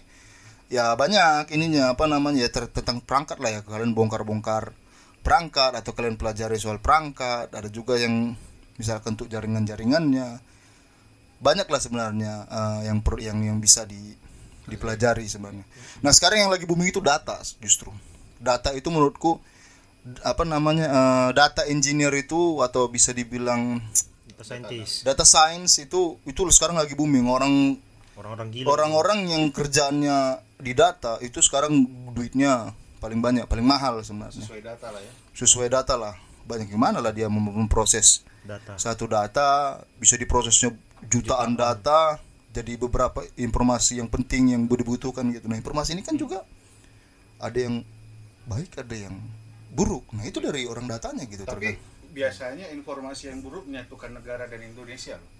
ya 0.71 0.95
banyak 0.95 1.51
ininya 1.51 1.99
apa 1.99 2.07
namanya 2.07 2.47
ya 2.47 2.51
tentang 2.71 3.03
perangkat 3.03 3.43
lah 3.43 3.51
ya. 3.51 3.61
Kalian 3.67 3.93
bongkar-bongkar 3.93 4.73
perangkat 5.21 5.77
atau 5.77 5.93
kalian 5.93 6.17
pelajari 6.17 6.57
soal 6.57 6.79
perangkat. 6.79 7.51
Ada 7.51 7.69
juga 7.69 7.99
yang 7.99 8.39
misalkan 8.81 9.19
untuk 9.19 9.29
jaringan-jaringannya 9.29 10.41
banyak 11.41 11.69
lah 11.69 11.81
sebenarnya 11.81 12.35
eh, 12.47 12.81
yang 12.89 13.01
per, 13.01 13.21
yang 13.21 13.41
yang 13.41 13.59
bisa 13.59 13.85
di 13.89 14.17
dipelajari 14.71 15.27
sebenarnya. 15.27 15.67
Nah 16.01 16.15
sekarang 16.15 16.47
yang 16.47 16.51
lagi 16.53 16.65
booming 16.65 16.95
itu 16.95 17.03
data 17.03 17.43
justru. 17.59 17.91
Data 18.39 18.71
itu 18.73 18.87
menurutku 18.89 19.43
apa 20.23 20.43
namanya 20.43 20.87
eh, 20.87 21.29
data 21.33 21.63
engineer 21.65 22.13
itu 22.15 22.59
atau 22.59 22.87
bisa 22.87 23.11
dibilang 23.11 23.81
Data 24.27 24.45
scientist. 24.47 25.05
data 25.05 25.21
science 25.23 25.77
itu 25.79 26.17
itu 26.25 26.41
sekarang 26.49 26.75
lagi 26.75 26.93
booming 26.93 27.27
orang 27.27 27.77
Orang-orang 28.15 28.49
gila. 28.51 28.67
orang-orang 28.71 29.19
yang 29.27 29.43
kerjaannya 29.49 30.17
di 30.57 30.73
data 30.73 31.17
itu 31.19 31.41
sekarang 31.41 31.73
duitnya 32.11 32.73
paling 32.99 33.17
banyak 33.17 33.45
paling 33.45 33.65
mahal 33.65 34.01
sebenarnya 34.01 34.41
Sesuai 34.41 34.61
data 34.63 34.87
lah 34.89 35.01
ya. 35.01 35.13
sesuai 35.35 35.69
data 35.69 35.95
lah 35.95 36.15
banyak 36.43 36.69
gimana 36.69 36.99
lah 36.99 37.13
dia 37.13 37.29
mem- 37.29 37.41
memproses 37.59 38.21
data. 38.43 38.77
satu 38.77 39.05
data 39.05 39.49
bisa 39.97 40.17
diprosesnya 40.17 40.73
jutaan 41.07 41.53
data 41.53 42.21
jadi 42.51 42.77
beberapa 42.77 43.25
informasi 43.37 44.01
yang 44.01 44.09
penting 44.09 44.53
yang 44.53 44.63
dibutuhkan 44.65 45.29
gitu 45.31 45.45
nah 45.45 45.57
informasi 45.57 45.93
ini 45.95 46.03
kan 46.03 46.17
juga 46.17 46.45
ada 47.39 47.57
yang 47.57 47.81
baik 48.45 48.77
ada 48.77 48.97
yang 48.99 49.17
buruk 49.71 50.05
nah 50.13 50.27
itu 50.27 50.39
dari 50.43 50.67
orang 50.67 50.87
datanya 50.91 51.25
gitu 51.27 51.47
Tapi 51.47 51.79
tergantung 51.79 51.91
biasanya 52.11 52.67
informasi 52.75 53.31
yang 53.31 53.39
buruk 53.41 53.65
menyatukan 53.71 54.11
negara 54.11 54.51
dan 54.51 54.61
Indonesia 54.67 55.15
loh. 55.15 55.31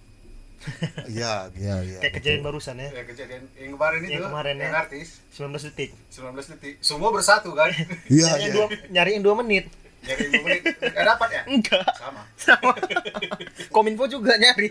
ya 1.09 1.49
ya 1.57 1.81
ya 1.81 1.99
Kayak 1.99 2.21
kejadian 2.21 2.43
barusan 2.45 2.77
ya. 2.77 2.89
Ya 2.93 3.03
kejadian 3.03 3.43
yang 3.57 3.71
kemarin 3.75 3.99
itu 4.05 4.11
Yang 4.13 4.25
kemarin 4.29 4.55
yang 4.61 4.73
ya. 4.73 4.81
artis 4.85 5.07
19 5.33 5.67
detik. 5.73 5.89
19 6.13 6.51
detik 6.55 6.73
semua 6.79 7.09
bersatu 7.09 7.49
kan. 7.57 7.73
iya 8.13 8.37
Nyariin 8.37 8.45
iya 8.45 8.53
dua, 8.53 8.65
nyariin 8.93 9.21
2 9.25 9.41
menit. 9.43 9.65
Nyari 10.01 10.23
dua 10.33 10.41
menit 10.49 10.63
nggak 10.65 11.05
dapat 11.13 11.29
ya? 11.29 11.41
Enggak. 11.45 11.85
Sama. 11.97 12.21
Sama. 12.45 12.73
Kominfo 13.69 14.05
juga 14.09 14.33
nyari. 14.37 14.69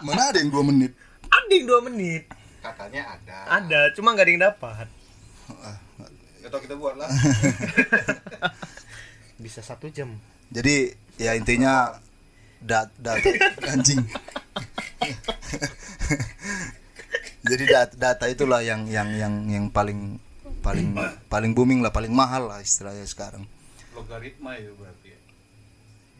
Mana 0.00 0.32
ada 0.32 0.40
yang 0.40 0.52
dua 0.52 0.64
menit? 0.64 0.92
Ada 1.28 1.52
yang 1.56 1.66
dua 1.68 1.80
menit. 1.84 2.24
Katanya 2.60 3.16
ada. 3.16 3.38
Ada, 3.48 3.80
cuma 3.96 4.12
nggak 4.12 4.26
ada 4.28 4.32
yang 4.32 4.42
dapat. 4.44 4.86
Gak 6.40 6.50
tau 6.50 6.60
kita 6.64 6.74
buat 6.76 6.96
lah. 6.96 7.08
Bisa 9.44 9.60
satu 9.60 9.88
jam. 9.92 10.16
Jadi 10.48 10.92
ya 11.20 11.36
intinya 11.36 12.00
dat 12.60 12.92
data 12.96 13.28
anjing. 13.68 14.00
Jadi 17.40 17.64
data, 17.64 17.94
data 17.96 18.24
itulah 18.28 18.60
yang 18.60 18.84
yang 18.88 19.08
yang 19.16 19.34
yang 19.48 19.64
paling 19.72 20.20
paling 20.60 20.92
paling 21.28 21.52
booming 21.56 21.80
lah, 21.80 21.88
paling 21.92 22.12
mahal 22.12 22.52
lah 22.52 22.60
istilahnya 22.60 23.08
sekarang. 23.08 23.48
Logaritma 23.96 24.60
itu 24.60 24.76
berarti 24.76 25.08
ya. 25.08 25.18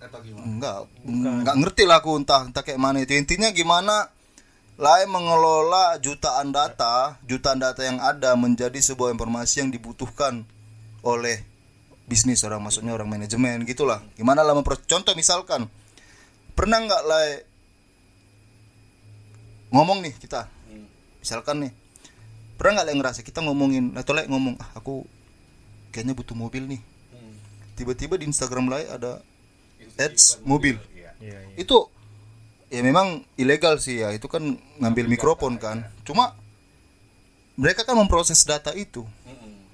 Atau 0.09 0.25
gimana? 0.25 0.45
Enggak, 0.49 0.77
enggak 1.05 1.57
ngerti 1.61 1.85
lah 1.85 2.01
aku 2.01 2.17
entah 2.17 2.49
entah 2.49 2.65
kayak 2.65 2.81
mana 2.81 3.05
itu. 3.05 3.13
Intinya 3.13 3.53
gimana 3.53 4.09
lain 4.81 5.09
mengelola 5.13 6.01
jutaan 6.01 6.57
data, 6.57 7.21
jutaan 7.29 7.61
data 7.61 7.85
yang 7.85 8.01
ada 8.01 8.33
menjadi 8.33 8.81
sebuah 8.81 9.13
informasi 9.13 9.61
yang 9.61 9.71
dibutuhkan 9.71 10.49
oleh 11.05 11.45
bisnis 12.09 12.41
orang 12.49 12.65
maksudnya 12.65 12.97
orang 12.97 13.13
manajemen 13.13 13.69
gitulah. 13.69 14.01
Gimana 14.17 14.41
lah 14.41 14.57
contoh 14.89 15.13
misalkan 15.13 15.69
pernah 16.57 16.81
nggak 16.81 17.03
lah 17.05 17.25
ngomong 19.71 20.03
nih 20.03 20.15
kita 20.19 20.51
misalkan 21.23 21.69
nih 21.69 21.73
pernah 22.59 22.81
nggak 22.83 22.87
lah 22.91 22.97
ngerasa 22.99 23.21
kita 23.23 23.41
ngomongin 23.45 23.95
atau 23.95 24.13
lah 24.13 24.27
ngomong 24.27 24.59
ah 24.59 24.71
aku 24.75 25.07
kayaknya 25.95 26.13
butuh 26.13 26.35
mobil 26.35 26.67
nih 26.67 26.83
tiba-tiba 27.79 28.19
di 28.19 28.29
Instagram 28.29 28.69
lah 28.69 28.83
ada 28.91 29.13
ads 29.97 30.43
mobil 30.45 30.77
Iya. 30.93 31.13
Iya, 31.21 31.39
iya. 31.53 31.57
itu 31.57 31.77
ya 32.71 32.81
memang 32.81 33.27
ilegal 33.35 33.77
sih 33.77 34.01
ya. 34.01 34.15
Itu 34.15 34.31
kan 34.31 34.57
ngambil 34.79 35.11
mikrofon 35.11 35.59
kan. 35.59 35.85
Cuma 36.07 36.33
mereka 37.59 37.85
kan 37.85 37.99
memproses 37.99 38.41
data 38.43 38.73
itu. 38.73 39.05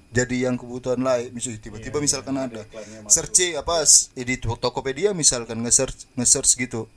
Jadi 0.07 0.47
yang 0.47 0.55
kebutuhan 0.57 0.97
lain 1.03 1.29
misalnya 1.29 1.61
tiba-tiba 1.61 1.99
misalkan 2.01 2.33
ada 2.35 2.63
search 3.05 3.53
apa 3.53 3.83
di 4.15 4.35
to- 4.39 4.57
Tokopedia 4.57 5.11
misalkan 5.13 5.61
nge-search 5.61 6.09
nge-search 6.17 6.57
gitu. 6.57 6.89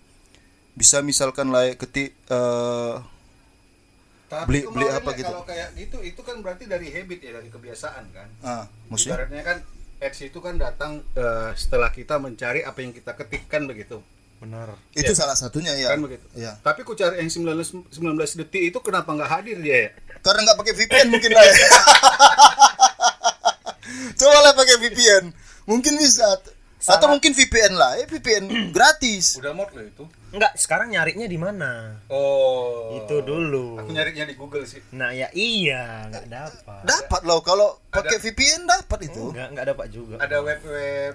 Bisa 0.72 1.02
misalkan 1.04 1.50
lah 1.50 1.68
ketik 1.74 2.14
eh, 2.30 2.94
Tapi 4.30 4.46
Beli- 4.46 4.66
beli 4.70 4.86
apa 4.86 5.10
ya, 5.10 5.18
gitu? 5.18 5.32
Kalau 5.34 5.42
kayak 5.42 5.68
gitu 5.74 5.98
itu 6.06 6.20
kan 6.22 6.38
berarti 6.38 6.70
dari 6.70 6.86
habit 6.86 7.18
ya, 7.18 7.30
dari 7.34 7.50
kebiasaan 7.50 8.04
kan. 8.14 8.28
ah 8.46 8.64
maksudnya? 8.86 9.18
Ibaratnya 9.18 9.42
kan 9.42 9.58
ads 10.00 10.20
itu 10.22 10.38
kan 10.38 10.54
datang 10.54 11.02
eh, 11.18 11.50
setelah 11.58 11.90
kita 11.90 12.22
mencari 12.22 12.62
apa 12.62 12.78
yang 12.78 12.94
kita 12.94 13.18
ketikkan 13.18 13.66
begitu. 13.66 13.98
Benar. 14.40 14.72
itu 14.90 15.12
salah 15.12 15.34
satunya 15.34 15.76
ya 15.76 15.92
Kan 15.92 16.00
begitu. 16.00 16.24
ya 16.32 16.56
Tapi 16.58 16.80
ku 16.80 16.92
cari 16.92 17.20
yang 17.20 17.28
19 17.28 17.92
19 17.92 17.92
detik 18.40 18.62
itu 18.66 18.78
kenapa 18.80 19.12
nggak 19.12 19.30
hadir 19.30 19.56
dia 19.58 19.76
ya? 19.76 19.90
karena 20.20 20.40
nggak 20.42 20.58
pakai 20.58 20.74
VPN 20.74 21.06
mungkin 21.08 21.30
lah 21.30 21.44
ya. 21.44 21.54
coba 24.16 24.38
lah 24.40 24.52
pakai 24.52 24.76
VPN 24.78 25.24
mungkin 25.64 25.92
bisa 25.96 26.40
atau 26.80 27.06
mungkin 27.08 27.32
VPN 27.32 27.76
lah 27.76 28.00
eh 28.00 28.06
VPN 28.06 28.44
gratis 28.76 29.36
Udah 29.36 29.52
mod 29.52 29.68
loh 29.70 29.84
itu. 29.84 30.04
Enggak, 30.30 30.54
sekarang 30.56 30.88
nyarinya 30.88 31.26
di 31.26 31.34
mana? 31.34 31.98
Oh. 32.06 32.94
Itu 32.96 33.18
dulu. 33.20 33.76
Aku 33.76 33.90
nyarinya 33.90 34.22
di 34.22 34.38
Google 34.38 34.62
sih. 34.62 34.78
Nah, 34.94 35.10
ya 35.10 35.26
iya, 35.34 36.06
nggak 36.06 36.30
dapat. 36.30 36.80
dapat 36.86 37.20
loh 37.26 37.42
kalau 37.42 37.82
pakai 37.90 38.16
VPN 38.16 38.62
dapat 38.64 39.10
itu 39.10 39.28
Enggak, 39.28 39.48
enggak 39.50 39.66
dapat 39.68 39.86
juga. 39.90 40.14
Ada 40.16 40.38
web-web 40.38 41.14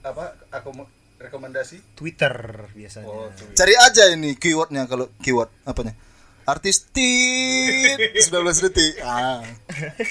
apa 0.00 0.24
aku 0.48 0.68
mau 0.72 0.86
rekomendasi? 1.24 1.80
Twitter 1.94 2.34
biasanya. 2.70 3.06
Oh, 3.06 3.26
tuh. 3.28 3.48
cari 3.52 3.74
aja 3.74 4.10
ini 4.10 4.34
keywordnya 4.34 4.84
kalau 4.84 5.08
keyword 5.18 5.48
apanya 5.64 5.96
artis 6.44 6.84
tit 6.86 7.96
19 8.28 8.30
detik 8.62 9.00
ah 9.00 9.40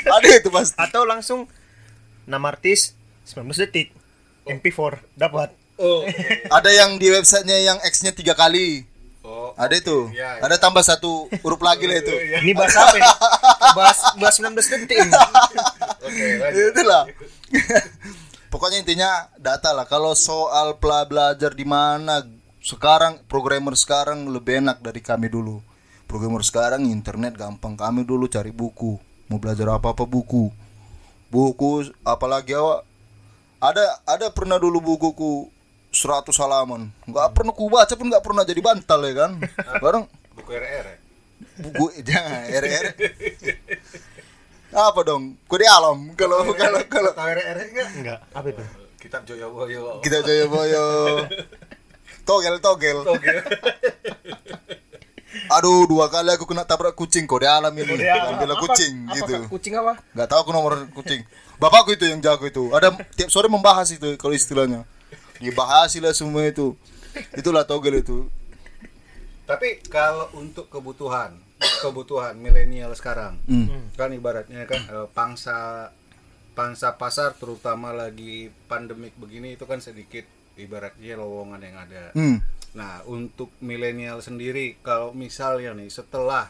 ada 0.10 0.28
itu 0.28 0.50
pasti 0.50 0.74
Atau 0.76 1.06
langsung 1.06 1.46
nama 2.24 2.50
artis 2.50 2.98
19 3.26 3.46
detik. 3.62 3.94
MP4 4.44 5.00
dapat. 5.14 5.54
Oh. 5.76 6.04
ada 6.50 6.70
yang 6.70 6.98
di 6.98 7.08
websitenya 7.08 7.58
yang 7.64 7.78
X 7.82 8.02
nya 8.02 8.12
tiga 8.12 8.34
kali 8.34 8.86
Oh. 9.22 9.56
ada 9.56 9.72
itu 9.72 10.12
Iya, 10.12 10.36
iya. 10.36 10.44
ada 10.44 10.58
tambah 10.58 10.82
satu 10.82 11.32
huruf 11.40 11.58
lagi 11.60 11.88
lah 11.88 11.96
itu 11.96 12.12
Ini 12.44 12.52
bahas 12.52 12.76
apa 12.76 12.96
ya? 12.96 13.08
Bahas, 13.78 13.98
bahas 14.16 14.36
19 14.36 14.52
detik 14.54 14.98
ini. 15.00 15.14
Oke, 16.04 16.26
lanjut. 16.38 16.70
itulah 16.76 17.04
pokoknya 18.54 18.86
intinya 18.86 19.12
data 19.42 19.74
lah. 19.74 19.90
Kalau 19.90 20.14
soal 20.14 20.78
pela 20.78 21.02
belajar 21.10 21.58
di 21.58 21.66
mana 21.66 22.22
sekarang 22.62 23.18
programmer 23.26 23.74
sekarang 23.74 24.30
lebih 24.30 24.62
enak 24.62 24.78
dari 24.86 25.02
kami 25.02 25.34
dulu. 25.34 25.66
Programmer 26.06 26.46
sekarang 26.46 26.86
internet 26.86 27.34
gampang. 27.34 27.74
Kami 27.74 28.06
dulu 28.06 28.30
cari 28.30 28.54
buku. 28.54 29.02
Mau 29.26 29.42
belajar 29.42 29.74
apa 29.74 29.98
apa 29.98 30.06
buku. 30.06 30.54
Buku 31.34 31.90
apalagi 32.06 32.54
awak? 32.54 32.86
Ada 33.58 34.06
ada 34.06 34.28
pernah 34.30 34.62
dulu 34.62 34.78
bukuku 34.94 35.50
100 35.90 36.30
halaman. 36.38 36.94
Nggak 37.10 37.34
pernah 37.34 37.58
ku 37.58 37.66
baca 37.74 37.94
pun 37.98 38.06
nggak 38.14 38.22
pernah 38.22 38.46
jadi 38.46 38.62
bantal 38.62 39.00
ya 39.02 39.14
kan? 39.18 39.32
Bareng. 39.84 40.06
Buku 40.38 40.52
RR 40.54 40.86
ya? 40.86 40.98
buku 41.60 41.86
jangan 42.08 42.42
RR 42.50 42.86
apa 44.74 45.00
dong? 45.06 45.38
Kode 45.46 45.66
alam. 45.70 46.12
Kalau 46.18 46.42
kalau 46.58 46.82
kalau 46.90 47.12
RR 47.14 47.58
enggak? 47.70 47.88
Enggak, 47.94 48.20
apa 48.34 48.48
itu? 48.50 48.64
Kitab 48.98 49.22
Joyoboyo. 49.28 50.00
kita 50.00 50.24
jaya 50.24 50.48
boyo 50.48 51.28
togel. 52.24 52.56
Togel. 52.64 52.98
Oke. 53.04 53.28
aduh 55.50 55.84
dua 55.90 56.08
kali 56.08 56.30
aku 56.32 56.46
kena 56.46 56.64
tabrak 56.64 56.96
kucing 56.96 57.28
kode 57.28 57.44
alam 57.44 57.74
ini. 57.76 58.00
Ambil 58.00 58.54
Apa- 58.56 58.62
kucing 58.64 59.10
apa, 59.10 59.16
gitu. 59.20 59.34
Kak? 59.44 59.50
Kucing 59.52 59.74
apa? 59.76 59.94
nggak 60.16 60.28
tahu 60.30 60.40
aku 60.48 60.52
nomor 60.56 60.74
kucing. 60.96 61.20
Bapakku 61.60 61.94
itu 62.00 62.08
yang 62.08 62.24
jago 62.24 62.48
itu. 62.48 62.72
Ada 62.72 62.96
tiap 63.18 63.28
sore 63.28 63.52
membahas 63.52 63.92
itu 63.92 64.16
kalau 64.16 64.32
istilahnya. 64.32 64.88
Dibahas 65.44 65.92
lah 66.00 66.16
semua 66.16 66.48
itu. 66.48 66.80
Itulah 67.36 67.68
togel 67.68 68.00
itu. 68.00 68.32
Tapi 69.44 69.84
kalau 69.92 70.32
untuk 70.40 70.72
kebutuhan, 70.72 71.36
kebutuhan 71.80 72.36
milenial 72.36 72.92
sekarang, 72.92 73.40
Hmm. 73.44 73.90
kan 73.92 74.10
ibaratnya 74.10 74.64
kan 74.64 74.82
eh, 74.82 75.08
pangsa 75.10 75.90
pangsa 76.52 76.94
pasar 76.94 77.34
terutama 77.34 77.92
lagi 77.92 78.48
pandemik 78.68 79.16
begini 79.16 79.54
itu 79.54 79.64
kan 79.64 79.80
sedikit 79.80 80.24
ibaratnya 80.56 81.16
lowongan 81.16 81.60
yang 81.60 81.78
ada. 81.80 82.04
hmm. 82.12 82.38
Nah, 82.74 83.02
untuk 83.06 83.54
milenial 83.60 84.18
sendiri 84.20 84.78
kalau 84.80 85.12
misalnya 85.12 85.74
nih 85.74 85.90
setelah 85.90 86.50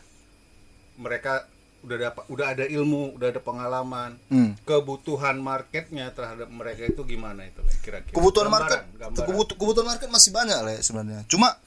mereka 0.95 1.47
udah 1.81 1.97
dapat 2.01 2.23
udah 2.29 2.47
ada 2.49 2.65
ilmu, 2.65 3.11
udah 3.13 3.27
ada 3.27 3.41
pengalaman, 3.41 4.15
Hmm. 4.25 4.55
kebutuhan 4.63 5.35
marketnya 5.37 6.07
terhadap 6.09 6.47
mereka 6.47 6.83
itu 6.85 7.03
gimana 7.03 7.43
itu 7.43 7.59
kira-kira? 7.81 8.11
kebutuhan 8.13 8.47
Gambaran, 8.47 8.63
market 8.63 8.81
gambaran. 8.97 9.27
kebut- 9.29 9.55
kebutuhan 9.57 9.87
market 9.89 10.07
masih 10.09 10.31
banyak 10.31 10.57
lah 10.57 10.71
ya 10.73 10.81
sebenarnya 10.81 11.23
cuma 11.25 11.59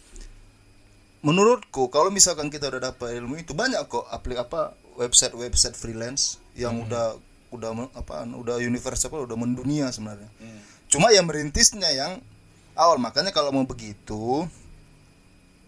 menurutku 1.25 1.89
kalau 1.89 2.13
misalkan 2.13 2.53
kita 2.53 2.69
udah 2.69 2.93
dapat 2.93 3.17
ilmu 3.17 3.41
itu 3.41 3.57
banyak 3.57 3.81
kok 3.89 4.05
aplik 4.13 4.41
apa 4.41 4.77
website 4.97 5.33
website 5.37 5.77
freelance 5.77 6.41
yang 6.57 6.81
udah 6.85 7.17
udah 7.53 7.71
me- 7.73 7.93
apa 7.95 8.27
udah 8.27 8.59
universal 8.61 9.25
udah 9.25 9.39
mendunia 9.39 9.89
sebenarnya. 9.93 10.29
Cuma 10.91 11.11
yang 11.11 11.27
merintisnya 11.27 11.91
yang 11.93 12.21
awal 12.77 13.01
makanya 13.01 13.31
kalau 13.33 13.51
mau 13.51 13.65
begitu 13.65 14.45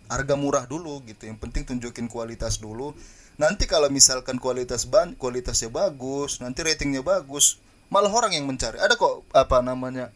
harga 0.08 0.34
murah 0.34 0.64
dulu 0.64 1.00
gitu. 1.04 1.28
Yang 1.28 1.38
penting 1.42 1.62
tunjukin 1.68 2.06
kualitas 2.08 2.60
dulu. 2.60 2.96
Nanti 3.38 3.70
kalau 3.70 3.86
misalkan 3.86 4.42
kualitas 4.42 4.82
ban 4.88 5.14
kualitasnya 5.14 5.70
bagus 5.70 6.42
nanti 6.42 6.66
ratingnya 6.66 7.06
bagus 7.06 7.62
malah 7.88 8.10
orang 8.10 8.34
yang 8.34 8.44
mencari. 8.44 8.82
Ada 8.82 8.98
kok 8.98 9.24
apa 9.30 9.62
namanya 9.62 10.10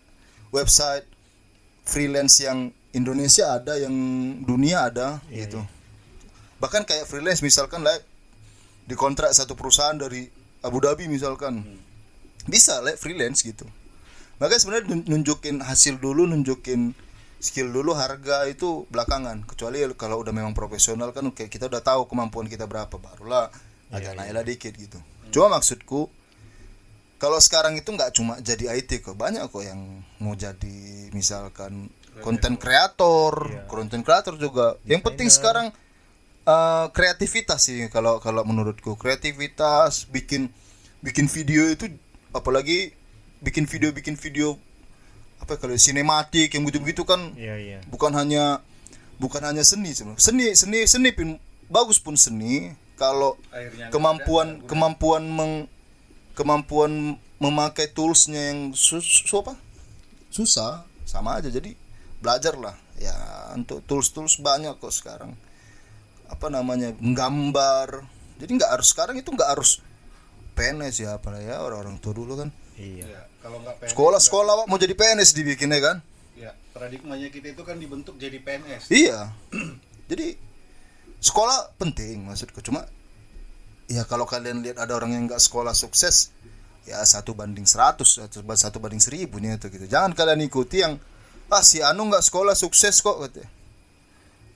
website 0.51 1.07
freelance 1.87 2.43
yang 2.43 2.75
Indonesia 2.93 3.57
ada 3.57 3.81
yang 3.81 3.93
dunia 4.45 4.93
ada 4.93 5.21
gitu. 5.33 5.61
Bahkan 6.61 6.85
kayak 6.85 7.09
freelance 7.09 7.41
misalkan 7.41 7.83
lah 7.83 7.97
dikontrak 8.87 9.33
satu 9.33 9.57
perusahaan 9.57 9.97
dari 9.97 10.29
Abu 10.63 10.79
Dhabi 10.79 11.09
misalkan. 11.09 11.65
Bisa 12.45 12.79
lah 12.85 12.95
freelance 12.95 13.43
gitu. 13.43 13.65
Makanya 14.39 14.61
sebenarnya 14.61 14.87
nun- 14.93 15.07
nunjukin 15.09 15.63
hasil 15.63 16.03
dulu 16.03 16.27
nunjukin 16.27 16.93
skill 17.43 17.71
dulu 17.75 17.97
harga 17.97 18.47
itu 18.47 18.85
belakangan. 18.91 19.43
Kecuali 19.49 19.83
kalau 19.99 20.23
udah 20.23 20.31
memang 20.31 20.55
profesional 20.55 21.11
kan 21.11 21.27
oke 21.27 21.49
kita 21.51 21.67
udah 21.67 21.83
tahu 21.83 22.07
kemampuan 22.07 22.47
kita 22.47 22.69
berapa 22.71 22.93
barulah 22.99 23.51
agak 23.91 24.15
naik 24.15 24.33
lah 24.35 24.45
dikit 24.47 24.73
gitu. 24.77 24.99
Cuma 25.33 25.59
maksudku 25.59 26.07
kalau 27.23 27.39
sekarang 27.39 27.79
itu 27.79 27.87
nggak 27.89 28.11
cuma 28.19 28.39
jadi 28.43 28.75
IT 28.79 29.03
kok. 29.03 29.15
Banyak 29.15 29.47
kok 29.49 29.63
yang 29.63 30.03
mau 30.19 30.35
jadi 30.35 31.11
misalkan 31.15 31.87
konten 32.21 32.61
kreator 32.61 33.65
konten 33.65 34.05
kreator 34.05 34.37
juga. 34.37 34.77
Yang 34.85 35.03
penting 35.09 35.29
sekarang 35.33 35.67
eh, 36.45 36.87
kreativitas 36.93 37.65
sih 37.65 37.89
kalau 37.89 38.21
kalau 38.21 38.45
menurutku. 38.45 38.99
Kreativitas 39.01 40.05
bikin 40.13 40.53
bikin 41.01 41.27
video 41.27 41.67
itu 41.73 41.89
apalagi 42.31 42.93
bikin 43.43 43.67
video 43.67 43.91
bikin 43.91 44.15
video 44.15 44.55
apa 45.43 45.59
kalau 45.59 45.75
sinematik 45.75 46.55
yang 46.55 46.63
begitu-begitu 46.63 47.03
kan 47.03 47.35
Iya 47.35 47.59
iya. 47.59 47.79
bukan 47.91 48.15
hanya 48.15 48.63
bukan 49.19 49.43
hanya 49.43 49.67
seni 49.67 49.91
sebenarnya. 49.91 50.23
Seni 50.23 50.47
seni 50.55 50.79
seni 50.87 51.11
pun 51.11 51.39
bagus 51.67 51.99
pun 51.99 52.15
seni. 52.15 52.77
Kalau 52.95 53.35
Akhirnya 53.51 53.91
kemampuan 53.91 54.63
ada, 54.63 54.67
kemampuan 54.71 55.23
meng, 55.27 55.53
kemampuan 56.39 57.19
memakai 57.43 57.91
toolsnya 57.91 58.55
yang 58.55 58.71
sus, 58.79 59.03
su- 59.27 59.43
apa? 59.43 59.59
Susah 60.31 60.87
sama 61.03 61.43
aja. 61.43 61.51
Jadi 61.51 61.75
belajar 62.23 62.55
lah 62.55 62.79
ya 62.97 63.15
untuk 63.59 63.83
tools 63.85 64.15
tools 64.15 64.39
banyak 64.39 64.79
kok 64.79 64.95
sekarang 64.95 65.35
apa 66.31 66.47
namanya 66.49 66.95
menggambar 67.03 68.07
jadi 68.39 68.51
nggak 68.55 68.71
harus 68.79 68.89
sekarang 68.95 69.19
itu 69.19 69.29
nggak 69.35 69.51
harus 69.59 69.83
PNS 70.55 70.97
ya 71.03 71.19
apa 71.19 71.35
ya 71.43 71.59
orang-orang 71.61 71.99
tua 71.99 72.15
dulu 72.15 72.39
kan 72.39 72.51
Iya. 72.73 73.05
Ya, 73.05 73.23
kalau 73.45 73.61
nggak 73.61 73.85
PNS, 73.85 73.91
sekolah 73.93 74.21
sekolah 74.23 74.55
mau 74.65 74.81
jadi 74.81 74.97
PNS 74.97 75.37
dibikinnya 75.37 75.81
kan 75.83 75.97
Ya, 76.33 76.57
paradigmanya 76.73 77.29
kita 77.29 77.53
itu 77.53 77.63
kan 77.63 77.77
dibentuk 77.77 78.17
jadi 78.17 78.41
PNS. 78.41 78.89
Iya. 78.89 79.31
Jadi 80.11 80.37
sekolah 81.23 81.79
penting 81.79 82.27
maksudku 82.27 82.59
cuma 82.61 82.85
ya 83.87 84.03
kalau 84.05 84.27
kalian 84.27 84.61
lihat 84.61 84.83
ada 84.83 84.99
orang 84.99 85.15
yang 85.15 85.25
nggak 85.31 85.39
sekolah 85.39 85.73
sukses 85.73 86.35
ya 86.83 86.99
satu 87.07 87.33
banding 87.33 87.65
100 87.65 88.27
atau 88.27 88.43
satu 88.59 88.83
banding 88.83 88.99
seribu 88.99 89.39
nih 89.39 89.57
itu 89.57 89.71
gitu. 89.71 89.87
Jangan 89.89 90.13
kalian 90.13 90.43
ikuti 90.45 90.83
yang 90.83 90.99
ah 91.53 91.61
si 91.61 91.85
Anu 91.85 92.09
nggak 92.09 92.25
sekolah 92.25 92.57
sukses 92.57 92.97
kok 92.99 93.21
katanya. 93.21 93.49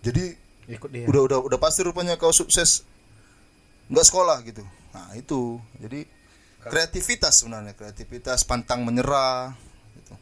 Jadi 0.01 0.33
Ikut 0.67 0.89
dia. 0.89 1.05
udah 1.05 1.23
udah 1.29 1.39
udah 1.45 1.59
pasti 1.61 1.85
rupanya 1.85 2.17
kau 2.17 2.33
sukses 2.33 2.83
nggak 3.93 4.07
sekolah 4.09 4.41
gitu. 4.43 4.65
Nah 4.97 5.13
itu 5.13 5.61
jadi 5.77 6.09
kreativitas 6.65 7.39
sebenarnya 7.39 7.77
kreativitas 7.77 8.43
pantang 8.43 8.83
menyerah 8.83 9.53
gitu. 9.95 10.15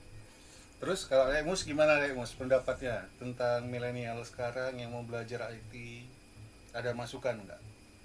Terus 0.83 1.07
kalau 1.07 1.31
Lemus 1.31 1.63
gimana 1.65 1.97
Lemus 1.97 2.35
pendapatnya 2.35 3.07
tentang 3.17 3.71
milenial 3.71 4.21
sekarang 4.27 4.77
yang 4.77 4.93
mau 4.93 5.07
belajar 5.07 5.49
IT? 5.49 6.05
Ada 6.75 6.91
masukan 6.91 7.39
nggak? 7.39 7.61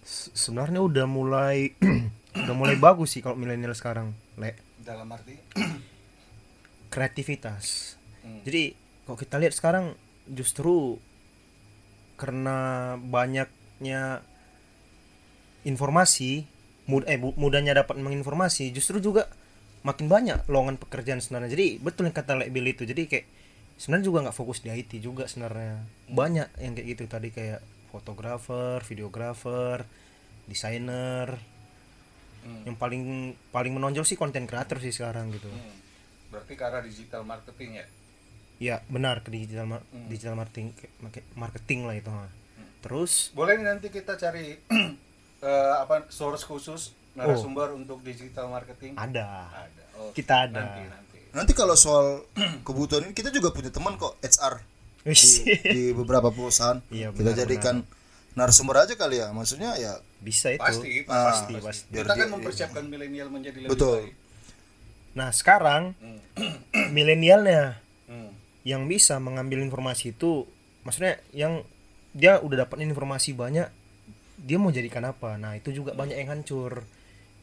Se- 0.05 0.32
Sebenarnya 0.32 0.79
udah 0.79 1.10
mulai 1.10 1.73
udah 2.45 2.55
mulai 2.55 2.77
bagus 2.77 3.17
sih 3.17 3.21
kalau 3.25 3.36
milenial 3.36 3.73
sekarang, 3.73 4.13
Le. 4.38 4.53
Dalam 4.79 5.10
arti 5.10 5.36
Kreativitas. 6.93 7.98
Hmm. 8.29 8.45
Jadi 8.45 8.77
kalau 9.09 9.17
kita 9.17 9.41
lihat 9.41 9.57
sekarang 9.57 9.97
justru 10.29 11.01
karena 12.13 12.93
banyaknya 13.01 14.21
informasi 15.65 16.45
mud 16.85 17.05
eh 17.09 17.17
mudahnya 17.17 17.73
dapat 17.73 17.97
menginformasi 17.97 18.69
justru 18.69 19.01
juga 19.01 19.29
makin 19.81 20.11
banyak 20.11 20.45
lowongan 20.51 20.75
pekerjaan 20.77 21.23
sebenarnya 21.23 21.55
jadi 21.55 21.67
betul 21.79 22.05
yang 22.09 22.15
kata 22.15 22.35
Lek 22.35 22.51
itu 22.51 22.83
jadi 22.83 23.01
kayak 23.07 23.25
sebenarnya 23.79 24.05
juga 24.05 24.19
nggak 24.27 24.37
fokus 24.37 24.59
di 24.59 24.69
IT 24.69 24.99
juga 24.99 25.25
sebenarnya 25.25 25.79
banyak 26.11 26.47
yang 26.59 26.73
kayak 26.75 26.87
gitu 26.91 27.03
tadi 27.07 27.29
kayak 27.31 27.63
fotografer 27.89 28.83
videografer 28.85 29.87
desainer 30.45 31.39
Hmm. 32.39 32.63
yang 32.63 32.79
paling 32.79 33.35
paling 33.51 33.75
menonjol 33.75 34.07
sih 34.07 34.15
konten 34.15 34.47
kreator 34.47 34.79
sih 34.79 34.95
sekarang 34.95 35.27
gitu 35.35 35.51
Hmm. 35.51 35.75
Berarti 36.31 36.55
arah 36.55 36.79
digital 36.79 37.27
marketing 37.27 37.83
ya? 37.83 37.85
Ya 38.59 38.83
benar 38.85 39.19
ke 39.19 39.31
digital 39.31 39.65
ma- 39.65 39.85
Hmm. 39.85 40.07
digital 40.07 40.35
marketing 40.35 40.75
ke- 40.75 40.91
marketing 41.33 41.79
lah 41.83 41.95
itu 41.95 42.07
ha. 42.07 42.27
terus 42.79 43.31
Boleh 43.31 43.55
nih 43.55 43.65
nanti 43.65 43.87
kita 43.87 44.13
cari 44.13 44.59
eh, 45.41 45.73
apa 45.75 46.07
source 46.09 46.43
khusus 46.43 46.91
narasumber 47.11 47.71
untuk 47.71 47.99
digital 47.99 48.47
marketing? 48.47 48.95
ada 48.95 49.47
Ada. 49.49 49.83
Oh, 49.97 50.11
Kita 50.11 50.45
ada. 50.45 50.55
Nanti, 50.57 50.81
nanti. 50.85 51.19
Nanti 51.29 51.51
kalau 51.53 51.75
soal 51.75 52.23
kebutuhan 52.63 53.03
ini 53.03 53.13
kita 53.13 53.27
juga 53.29 53.49
punya 53.49 53.67
teman 53.69 53.95
kok 53.95 54.15
HR 54.17 54.63
di, 55.01 55.15
di 55.65 55.83
beberapa 55.91 56.27
perusahaan. 56.29 56.79
Iya, 56.89 57.09
kita 57.09 57.31
benar, 57.31 57.39
jadikan 57.39 57.75
narasumber 58.33 58.83
aja 58.83 58.93
kali 58.93 59.19
ya. 59.19 59.27
Maksudnya 59.29 59.75
ya 59.75 59.93
bisa 60.19 60.49
itu 60.49 60.59
Pasti, 60.61 61.03
Ah, 61.05 61.27
pasti, 61.29 61.53
pasti, 61.53 61.65
pasti. 61.65 61.83
Kita 61.89 62.03
Biar 62.05 62.15
kan 62.17 62.29
mempersiapkan 62.29 62.83
milenial 62.85 63.27
menjadi 63.27 63.57
lebih 63.57 63.71
Betul. 63.71 63.99
baik. 64.05 64.15
nah 65.09 65.29
sekarang 65.29 65.97
Hmm. 65.97 66.19
milenialnya 66.95 67.75
Hmm. 67.75 67.87
Yang 68.69 68.86
bisa 68.86 69.17
mengambil 69.17 69.65
informasi 69.65 70.13
itu 70.13 70.45
maksudnya 70.86 71.17
yang 71.34 71.65
dia 72.13 72.38
udah 72.38 72.69
dapat 72.69 72.86
informasi 72.86 73.34
banyak 73.34 73.65
dia 74.39 74.58
mau 74.62 74.71
jadikan 74.71 75.03
apa? 75.03 75.36
Nah 75.36 75.58
itu 75.58 75.73
juga 75.73 75.91
banyak 75.97 76.15
yang 76.15 76.29
hancur. 76.32 76.86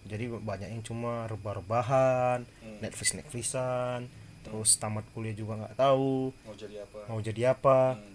Jadi 0.07 0.31
banyak 0.31 0.71
yang 0.71 0.83
cuma 0.87 1.27
rebah-rebahan 1.27 2.47
Netflix 2.79 3.19
Netflixan 3.19 4.07
terus 4.47 4.79
tamat 4.79 5.03
kuliah 5.11 5.35
juga 5.35 5.59
nggak 5.59 5.75
tahu. 5.75 6.31
Mau 6.31 6.55
jadi 6.55 6.87
apa? 6.87 6.99
mau 7.11 7.19
jadi 7.19 7.43
apa? 7.51 7.99
Hmm. 7.99 8.15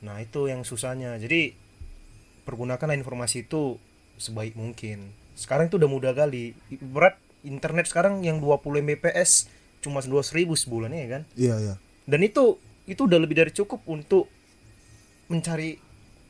nah 0.00 0.16
itu 0.24 0.48
yang 0.48 0.64
susahnya. 0.64 1.20
Jadi 1.20 1.52
pergunakanlah 2.48 2.96
informasi 2.96 3.44
itu 3.44 3.76
sebaik 4.16 4.56
mungkin. 4.56 5.12
Sekarang 5.36 5.68
itu 5.68 5.76
udah 5.76 5.90
mudah 5.90 6.12
kali. 6.16 6.56
Berat 6.80 7.20
internet 7.44 7.86
sekarang 7.86 8.24
yang 8.24 8.40
20 8.40 8.64
Mbps 8.82 9.52
cuma 9.84 10.00
200 10.02 10.34
ribu 10.34 10.56
sebulan 10.56 10.90
ya 10.90 11.08
kan? 11.20 11.22
Iya 11.36 11.54
iya. 11.60 11.74
Dan 12.08 12.20
itu 12.24 12.56
itu 12.88 13.04
udah 13.04 13.20
lebih 13.20 13.36
dari 13.36 13.52
cukup 13.52 13.84
untuk 13.84 14.26
mencari 15.28 15.76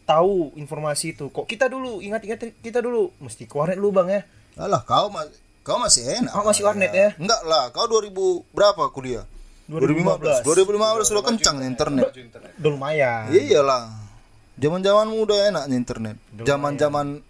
tahu 0.02 0.56
informasi 0.56 1.14
itu 1.14 1.30
kok 1.30 1.46
kita 1.46 1.70
dulu 1.70 2.02
ingat-ingat 2.02 2.58
kita 2.58 2.82
dulu 2.82 3.14
mesti 3.20 3.46
ke 3.46 3.54
warnet 3.54 3.78
dulu 3.78 3.94
bang 3.94 4.08
ya 4.10 4.22
Alah 4.58 4.82
kau 4.82 5.06
ma- 5.06 5.30
kau 5.62 5.78
masih 5.78 6.02
enak. 6.02 6.34
Kau 6.34 6.42
masih 6.42 6.66
warnet 6.66 6.90
ya? 6.90 7.14
Enggak 7.14 7.46
lah, 7.46 7.70
kau 7.70 7.86
2000 7.86 8.10
berapa 8.50 8.90
kuliah? 8.90 9.22
2015. 9.70 10.42
2015 10.42 11.06
sudah 11.06 11.22
kencang 11.22 11.62
nih 11.62 11.68
internet. 11.70 12.10
Udah 12.58 12.70
lumayan 12.72 13.30
Iyalah. 13.30 13.86
Zaman-zaman 14.58 15.06
muda 15.06 15.36
enaknya 15.46 15.76
internet. 15.76 16.16
Zaman-zaman 16.34 17.22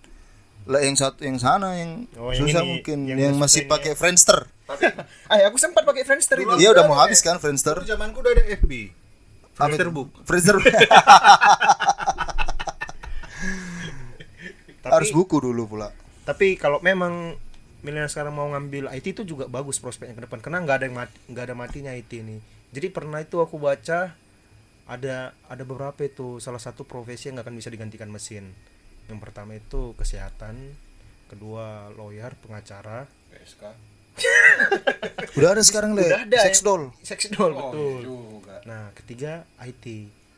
lah 0.64 0.80
yang 0.80 0.96
satu 0.96 1.20
yang 1.26 1.36
sana 1.36 1.76
yang, 1.76 2.08
Oh, 2.16 2.32
yang 2.32 2.40
susah 2.40 2.64
ini, 2.64 2.68
mungkin 2.80 2.98
yang 3.04 3.18
yang, 3.20 3.34
masih 3.36 3.68
pakai 3.68 3.92
Friendster. 3.92 4.48
Ah 4.68 5.38
aku 5.48 5.56
sempat 5.56 5.82
pakai 5.82 6.04
Friendster 6.04 6.36
itu 6.38 6.54
Iya 6.60 6.76
udah 6.76 6.84
mau 6.84 7.00
habis 7.00 7.24
kan 7.24 7.40
Friendster. 7.40 7.80
Dulu 7.80 7.88
zamanku 7.88 8.20
udah 8.20 8.32
ada 8.36 8.44
FB. 8.60 8.72
Friendster 9.56 9.88
book. 9.88 10.12
Friendster. 10.22 10.56
tapi 14.78 14.92
Harus 14.94 15.10
buku 15.12 15.36
dulu 15.42 15.64
pula. 15.68 15.90
tapi 16.24 16.56
kalau 16.56 16.78
memang 16.80 17.36
milenial 17.80 18.10
sekarang 18.10 18.34
mau 18.36 18.48
ngambil 18.52 18.90
IT 18.92 19.16
itu 19.16 19.22
juga 19.24 19.48
bagus 19.48 19.78
prospeknya 19.78 20.16
ke 20.16 20.22
depan 20.28 20.38
karena 20.40 20.58
nggak 20.64 20.76
ada 20.80 20.84
yang 20.88 20.96
mati, 20.96 21.16
nggak 21.28 21.44
ada 21.48 21.54
matinya 21.56 21.92
IT 21.92 22.10
ini 22.14 22.38
jadi 22.68 22.92
pernah 22.92 23.20
itu 23.20 23.40
aku 23.40 23.56
baca 23.56 24.12
ada 24.88 25.16
ada 25.32 25.62
beberapa 25.64 26.00
itu 26.04 26.40
salah 26.40 26.60
satu 26.60 26.84
profesi 26.84 27.28
yang 27.28 27.40
nggak 27.40 27.48
akan 27.48 27.56
bisa 27.56 27.70
digantikan 27.72 28.08
mesin 28.08 28.52
yang 29.08 29.18
pertama 29.20 29.56
itu 29.56 29.92
kesehatan 29.96 30.76
kedua 31.28 31.92
lawyer 31.92 32.32
pengacara 32.40 33.04
PSK. 33.32 33.62
Udah 35.38 35.50
ada 35.54 35.62
sekarang 35.62 35.94
le. 35.94 36.06
Udah 36.06 36.24
ada 36.26 36.38
Sex 36.50 36.60
ya. 36.60 36.64
doll. 36.66 36.82
sex 37.00 37.20
doll 37.30 37.52
Oh, 37.54 37.58
betul 37.70 37.94
juga. 38.02 38.56
Nah, 38.66 38.90
ketiga 38.94 39.46
IT. 39.62 39.84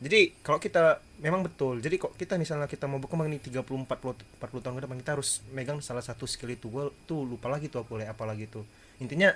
Jadi 0.01 0.33
kalau 0.41 0.57
kita 0.57 0.97
memang 1.21 1.45
betul. 1.45 1.77
Jadi 1.77 2.01
kok 2.01 2.17
kita 2.17 2.37
misalnya 2.41 2.65
kita 2.65 2.89
mau 2.89 2.97
berkembang 2.97 3.29
nih 3.29 3.37
30 3.37 3.61
40 3.61 4.41
40 4.41 4.63
tahun 4.65 4.75
ke 4.77 4.81
depan 4.85 4.97
kita 5.05 5.11
harus 5.13 5.45
megang 5.53 5.77
salah 5.81 6.01
satu 6.01 6.25
skill 6.25 6.49
itu. 6.53 6.69
Gua 6.73 6.89
tuh 7.05 7.21
lupa 7.21 7.49
lagi 7.53 7.69
tuh 7.69 7.85
aku 7.85 8.01
apa 8.01 8.23
lagi 8.25 8.49
tuh. 8.49 8.65
Intinya 8.97 9.29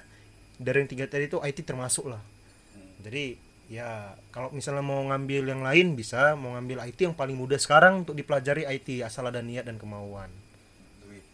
dari 0.57 0.81
yang 0.81 0.89
tiga 0.89 1.05
tadi 1.05 1.29
itu 1.29 1.37
IT 1.37 1.61
termasuk 1.65 2.09
lah. 2.09 2.21
Jadi 3.05 3.37
ya 3.69 4.13
kalau 4.29 4.53
misalnya 4.53 4.81
mau 4.85 5.01
ngambil 5.05 5.49
yang 5.49 5.61
lain 5.65 5.97
bisa, 5.97 6.33
mau 6.37 6.53
ngambil 6.57 6.85
IT 6.85 6.97
yang 7.01 7.17
paling 7.17 7.37
mudah 7.37 7.57
sekarang 7.57 8.05
untuk 8.05 8.13
dipelajari 8.17 8.65
IT 8.65 9.01
asal 9.05 9.29
ada 9.29 9.41
niat 9.45 9.65
dan 9.69 9.77
kemauan. 9.77 10.29
Duit. 11.05 11.25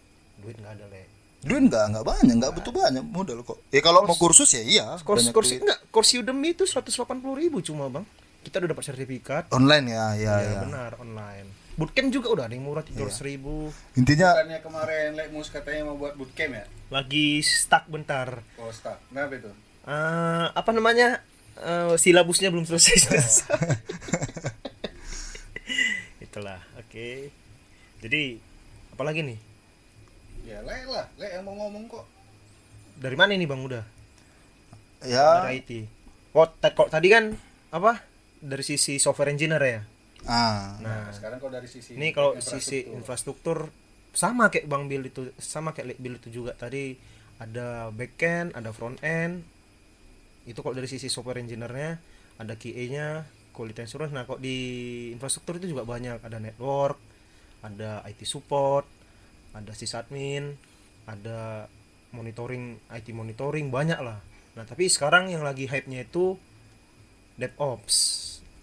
Duit 0.43 0.55
nggak 0.59 0.75
ada 0.75 0.85
le. 0.91 1.03
Duit 1.41 1.61
enggak, 1.65 1.89
enggak 1.89 2.05
banyak, 2.05 2.35
enggak 2.37 2.53
butuh 2.53 2.73
banyak 2.73 3.03
modal 3.05 3.41
kok. 3.41 3.57
Ya 3.73 3.81
kalau 3.81 4.05
mau 4.05 4.13
kursus 4.13 4.49
ya 4.53 4.61
iya, 4.61 4.85
banyak 5.01 5.33
kursi 5.33 5.57
enggak, 5.57 5.79
kursi 5.89 6.21
Udemy 6.21 6.53
itu 6.53 6.69
180 6.69 6.93
ribu 7.33 7.59
cuma 7.65 7.89
bang. 7.89 8.05
Kita 8.41 8.57
udah 8.61 8.69
dapat 8.73 8.85
sertifikat. 8.85 9.43
Online 9.53 9.85
ya, 9.89 10.05
ya, 10.17 10.35
ya, 10.41 10.51
ya. 10.57 10.61
benar 10.65 10.91
online 11.01 11.61
bootcamp 11.71 12.11
juga 12.11 12.27
udah 12.35 12.43
ada 12.45 12.53
yang 12.53 12.67
murah 12.67 12.83
tiga 12.83 13.07
ribu 13.23 13.71
Intinya 13.95 14.35
Bukannya 14.35 14.59
kemarin 14.59 15.07
Lekmus 15.15 15.49
katanya 15.49 15.87
mau 15.87 15.95
buat 15.97 16.13
bootcamp 16.19 16.53
ya? 16.53 16.65
lagi 16.91 17.39
stuck 17.41 17.87
bentar 17.87 18.43
Oh, 18.59 18.69
staff. 18.69 18.99
Kenapa 19.07 19.39
itu? 19.39 19.49
Eh, 19.87 20.45
apa 20.51 20.71
namanya 20.75 21.23
Eh, 21.61 21.93
silabusnya 21.99 22.47
belum 22.47 22.63
selesai 22.63 22.95
selesai 23.05 23.45
itulah 26.25 26.57
oke 26.79 27.29
jadi 27.99 28.39
apalagi 28.95 29.21
nih 29.21 29.37
Ya, 30.41 30.59
Lek 30.65 30.89
lah. 30.89 31.05
Lek 31.15 31.31
yang 31.37 31.43
mau 31.45 31.55
ngomong 31.57 31.85
kok. 31.87 32.05
dari 33.01 33.17
mana 33.17 33.33
ini 33.33 33.49
bang 33.49 33.57
udah 33.57 33.81
ya. 35.01 35.49
Dari 35.49 35.57
IT 35.57 35.71
oh 36.37 36.45
kok 36.53 36.89
tadi 36.93 37.07
kan 37.09 37.33
apa? 37.73 37.97
Dari 38.37 38.61
sisi 38.61 39.01
software 39.01 39.33
engineer 39.33 39.63
ya? 39.63 39.79
Ah. 40.29 40.77
Nah 40.77 41.09
Nah, 41.09 41.09
sekarang 41.09 41.41
kalau 41.41 41.49
dari 41.49 41.65
sisi 41.65 41.97
ini 41.97 42.13
kalau 42.13 42.37
sisi 42.37 42.85
infrastruktur. 42.87 43.73
sama 44.11 44.51
kayak 44.51 44.67
bang 44.67 44.91
Bill 44.91 45.07
itu 45.07 45.31
sama 45.39 45.71
kayak 45.71 45.95
Lek 45.95 45.99
Bill 46.03 46.19
itu 46.19 46.29
juga. 46.29 46.51
Tadi 46.53 46.93
ada 47.39 47.89
backend 47.95 48.51
ada 48.53 48.69
front 48.75 48.99
end 49.01 49.41
itu 50.43 50.59
kalau 50.59 50.75
dari 50.75 50.91
sisi 50.91 51.07
software 51.07 51.39
engineer-nya 51.39 51.95
ada 52.37 52.53
QA-nya 52.59 53.23
quality 53.55 53.87
assurance. 53.87 54.11
Nah 54.11 54.27
kok 54.27 54.43
di 54.43 54.57
infrastruktur 55.15 55.57
itu 55.63 55.71
juga 55.71 55.87
banyak. 55.87 56.19
Ada 56.21 56.37
network 56.37 56.99
ada 57.63 58.03
IT 58.05 58.27
support 58.27 58.83
ada 59.51 59.71
sysadmin 59.73 60.55
ada 61.05 61.67
monitoring 62.11 62.79
IT 62.89 63.11
monitoring 63.11 63.71
banyak 63.71 63.99
lah 63.99 64.19
nah 64.51 64.63
tapi 64.63 64.87
sekarang 64.87 65.31
yang 65.31 65.43
lagi 65.43 65.67
hype-nya 65.67 66.03
itu 66.03 66.35
DevOps 67.35 67.95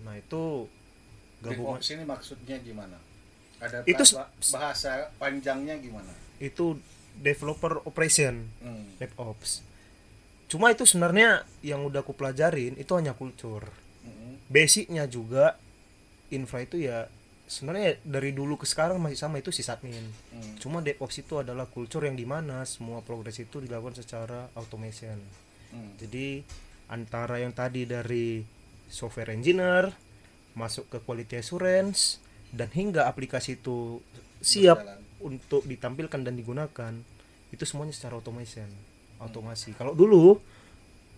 nah 0.04 0.14
itu 0.14 0.68
gabungan 1.42 1.80
DevOps 1.80 1.88
ini 1.90 2.04
maksudnya 2.06 2.56
gimana? 2.62 2.96
Ada 3.58 3.82
Itu 3.82 4.06
bahasa, 4.06 4.30
bahasa 4.54 4.90
panjangnya 5.18 5.74
gimana? 5.82 6.14
itu 6.38 6.78
developer 7.18 7.82
operation 7.82 8.46
Hmm. 8.62 8.86
DevOps 9.02 9.66
cuma 10.46 10.70
itu 10.70 10.86
sebenarnya 10.86 11.42
yang 11.60 11.82
udah 11.84 12.00
aku 12.00 12.14
pelajarin 12.14 12.78
itu 12.78 12.92
hanya 12.94 13.12
kultur 13.12 13.66
Hmm. 14.06 14.38
basicnya 14.46 15.04
juga 15.10 15.58
infra 16.30 16.62
itu 16.62 16.78
ya 16.78 17.10
sebenarnya 17.48 17.96
dari 18.04 18.30
dulu 18.30 18.54
ke 18.54 18.68
sekarang 18.68 19.00
masih 19.00 19.16
sama 19.18 19.40
itu 19.40 19.48
sysadmin 19.48 20.04
Hmm. 20.30 20.54
cuma 20.60 20.78
DevOps 20.78 21.16
itu 21.18 21.40
adalah 21.40 21.64
kultur 21.66 22.04
yang 22.04 22.14
di 22.14 22.28
mana 22.28 22.62
semua 22.62 23.00
progres 23.00 23.40
itu 23.40 23.58
dilakukan 23.58 23.96
secara 23.96 24.52
automation 24.54 25.16
Hmm. 25.72 25.96
jadi 25.96 26.44
antara 26.88 27.40
yang 27.40 27.52
tadi 27.52 27.84
dari 27.84 28.44
software 28.88 29.32
engineer 29.32 29.92
masuk 30.52 30.88
ke 30.88 30.98
quality 31.00 31.36
assurance 31.36 32.20
dan 32.48 32.68
hingga 32.72 33.04
aplikasi 33.04 33.56
itu 33.56 34.00
siap 34.40 34.80
Berjalan. 34.80 35.00
untuk 35.20 35.62
ditampilkan 35.64 36.20
dan 36.22 36.34
digunakan 36.34 36.92
itu 37.48 37.64
semuanya 37.64 37.92
secara 37.92 38.16
automation 38.16 38.68
automasi 39.18 39.72
kalau 39.72 39.92
dulu 39.92 40.40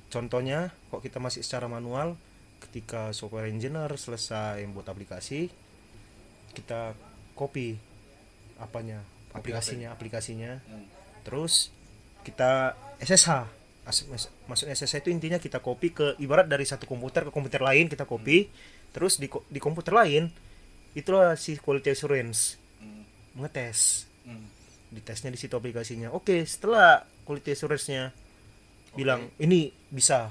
contohnya 0.08 0.74
kok 0.90 1.02
kita 1.02 1.22
masih 1.22 1.42
secara 1.42 1.70
manual 1.70 2.18
ketika 2.60 3.14
software 3.14 3.46
engineer 3.46 3.88
selesai 3.94 4.60
membuat 4.66 4.90
aplikasi 4.90 5.48
kita 6.52 6.92
copy 7.32 7.78
apanya 8.56 9.00
aplikasinya 9.30 9.88
aplikasinya. 9.90 10.60
Hmm. 10.62 10.86
terus 11.20 11.68
kita 12.22 12.72
SSH 12.98 13.46
As- 13.80 14.04
mas- 14.06 14.28
maksudnya 14.44 14.72
SSH 14.72 15.00
itu 15.00 15.10
intinya 15.10 15.36
kita 15.36 15.56
copy 15.58 15.90
ke 15.90 16.06
ibarat 16.18 16.44
dari 16.44 16.62
satu 16.62 16.84
komputer 16.84 17.24
ke 17.24 17.32
komputer 17.32 17.58
lain 17.58 17.88
kita 17.88 18.04
copy. 18.04 18.46
Terus 18.92 19.16
di 19.16 19.26
di 19.26 19.56
komputer 19.56 19.96
lain 19.96 20.28
itulah 20.92 21.32
si 21.34 21.56
quality 21.56 21.90
assurance. 21.90 22.60
Hmm. 22.76 23.02
mengetes 23.32 24.04
Hmm. 24.22 24.46
ditesnya 24.90 25.28
di 25.28 25.38
situ 25.38 25.54
aplikasinya. 25.54 26.12
Oke 26.12 26.44
setelah 26.44 27.02
quality 27.24 27.50
assurance-nya 27.50 28.12
bilang 28.92 29.32
ini 29.36 29.72
bisa. 29.86 30.28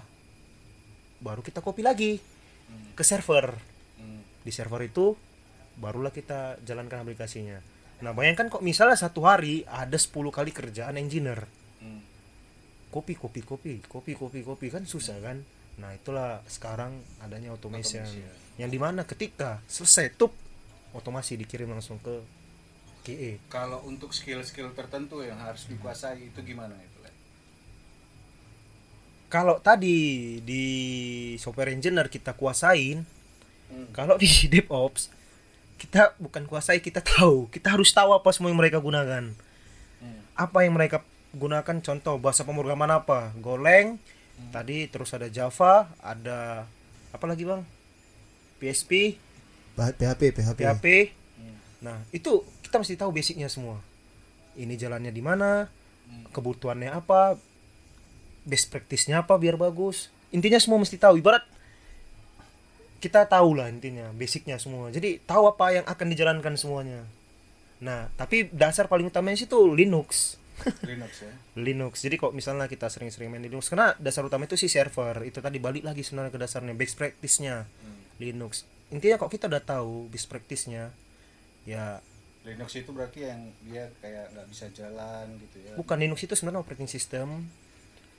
Baru 1.18 1.42
kita 1.42 1.60
copy 1.60 1.82
lagi 1.82 2.22
Hmm. 2.70 2.94
ke 2.94 3.02
server. 3.02 3.58
Hmm. 3.98 4.22
di 4.40 4.52
server 4.52 4.84
itu 4.84 5.18
barulah 5.80 6.12
kita 6.12 6.60
jalankan 6.62 7.02
aplikasinya 7.02 7.60
nah 8.00 8.12
bayangkan 8.12 8.48
kok 8.48 8.60
misalnya 8.60 8.96
satu 8.96 9.24
hari 9.24 9.64
ada 9.66 9.96
10 9.96 10.12
kali 10.30 10.52
kerjaan 10.52 10.96
engineer 10.96 11.48
Hmm. 11.80 12.04
kopi 12.92 13.16
kopi 13.16 13.40
kopi 13.40 13.80
kopi 13.82 14.12
kopi 14.12 14.44
kopi 14.44 14.68
kan 14.68 14.84
susah 14.84 15.16
kan 15.20 15.40
nah 15.80 15.96
itulah 15.96 16.44
sekarang 16.44 16.92
adanya 17.24 17.56
automation, 17.56 18.04
Automation. 18.04 18.60
yang 18.60 18.68
di 18.68 18.76
mana 18.76 19.08
ketika 19.08 19.64
selesai 19.64 20.12
tup 20.14 20.36
otomasi 20.92 21.40
dikirim 21.40 21.72
langsung 21.72 21.96
ke 21.98 22.20
E. 23.00 23.08
QA 23.08 23.32
Kalau 23.48 23.80
untuk 23.88 24.12
skill-skill 24.12 24.76
tertentu 24.76 25.24
yang 25.24 25.40
harus 25.40 25.66
dikuasai 25.66 26.30
itu 26.30 26.40
gimana 26.44 26.76
itu? 26.76 27.00
Kalau 29.30 29.62
tadi 29.62 29.98
di 30.42 30.66
software 31.38 31.70
engineer 31.72 32.10
kita 32.10 32.34
kuasain 32.34 33.06
Hmm. 33.70 33.86
kalau 33.94 34.18
di 34.18 34.26
DevOps 34.52 35.14
kita 35.80 36.14
bukan 36.20 36.44
kuasai 36.46 36.84
kita 36.84 37.00
tahu. 37.00 37.48
Kita 37.48 37.72
harus 37.72 37.90
tahu 37.90 38.12
apa 38.12 38.30
semua 38.30 38.52
yang 38.52 38.60
mereka 38.60 38.78
gunakan. 38.78 39.32
Hmm. 40.00 40.20
apa 40.32 40.64
yang 40.64 40.72
mereka 40.72 41.04
gunakan 41.36 41.84
contoh 41.84 42.16
bahasa 42.20 42.44
pemrograman 42.44 42.88
apa? 42.90 43.32
Golang 43.36 44.00
tadi 44.52 44.88
terus 44.88 45.12
ada 45.12 45.28
Java 45.28 45.88
ada 46.00 46.64
apa 47.12 47.26
lagi 47.28 47.44
bang? 47.44 47.60
PHP 48.60 49.20
PHP 49.76 50.22
PHP 50.36 50.60
PHP 50.60 50.86
Hmm. 51.40 51.56
nah 51.80 51.98
itu 52.12 52.44
kita 52.64 52.80
mesti 52.80 52.96
tahu 52.96 53.12
basicnya 53.12 53.48
semua. 53.48 53.80
Ini 54.56 54.76
jalannya 54.76 55.12
di 55.12 55.20
mana 55.20 55.68
Hmm. 56.08 56.26
kebutuhannya 56.32 56.90
apa 56.90 57.36
best 58.44 58.72
practice-nya 58.72 59.22
apa 59.22 59.36
biar 59.36 59.56
bagus. 59.56 60.08
Intinya 60.32 60.58
semua 60.58 60.80
mesti 60.80 60.96
tahu. 60.96 61.20
Ibarat 61.20 61.44
kita 63.00 63.26
tahu 63.26 63.56
lah 63.56 63.68
intinya 63.68 64.12
basicnya 64.12 64.56
semua 64.56 64.92
jadi 64.92 65.20
tahu 65.22 65.50
apa 65.50 65.66
yang 65.72 65.86
akan 65.88 66.08
dijalankan 66.08 66.54
semuanya 66.54 67.08
nah 67.80 68.12
tapi 68.14 68.52
dasar 68.52 68.86
paling 68.86 69.08
utamanya 69.08 69.40
sih 69.40 69.48
tuh 69.48 69.72
Linux 69.72 70.36
Linux 70.84 71.24
ya. 71.24 71.32
Linux. 71.56 72.04
Jadi 72.04 72.20
kok 72.20 72.36
misalnya 72.36 72.68
kita 72.68 72.92
sering-sering 72.92 73.32
main 73.32 73.40
di 73.40 73.48
Linux 73.48 73.72
karena 73.72 73.96
dasar 73.96 74.28
utama 74.28 74.44
itu 74.44 74.60
sih 74.60 74.68
server. 74.68 75.24
Itu 75.24 75.40
tadi 75.40 75.56
balik 75.56 75.88
lagi 75.88 76.04
sebenarnya 76.04 76.36
ke 76.36 76.40
dasarnya 76.44 76.76
best 76.76 77.00
practice-nya 77.00 77.64
Hmm. 77.64 77.96
Linux. 78.20 78.68
Intinya 78.92 79.16
kok 79.16 79.32
kita 79.32 79.48
udah 79.48 79.64
tahu 79.64 80.12
best 80.12 80.28
practice-nya 80.28 80.92
ya 81.64 82.04
Linux 82.44 82.76
itu 82.76 82.92
berarti 82.92 83.24
yang 83.24 83.56
dia 83.64 83.88
kayak 84.00 84.36
nggak 84.36 84.48
bisa 84.52 84.68
jalan 84.76 85.32
gitu 85.40 85.64
ya. 85.64 85.80
bukan 85.80 85.96
Linux 85.96 86.20
itu 86.20 86.36
sebenarnya 86.36 86.60
operating 86.60 86.92
system. 86.92 87.48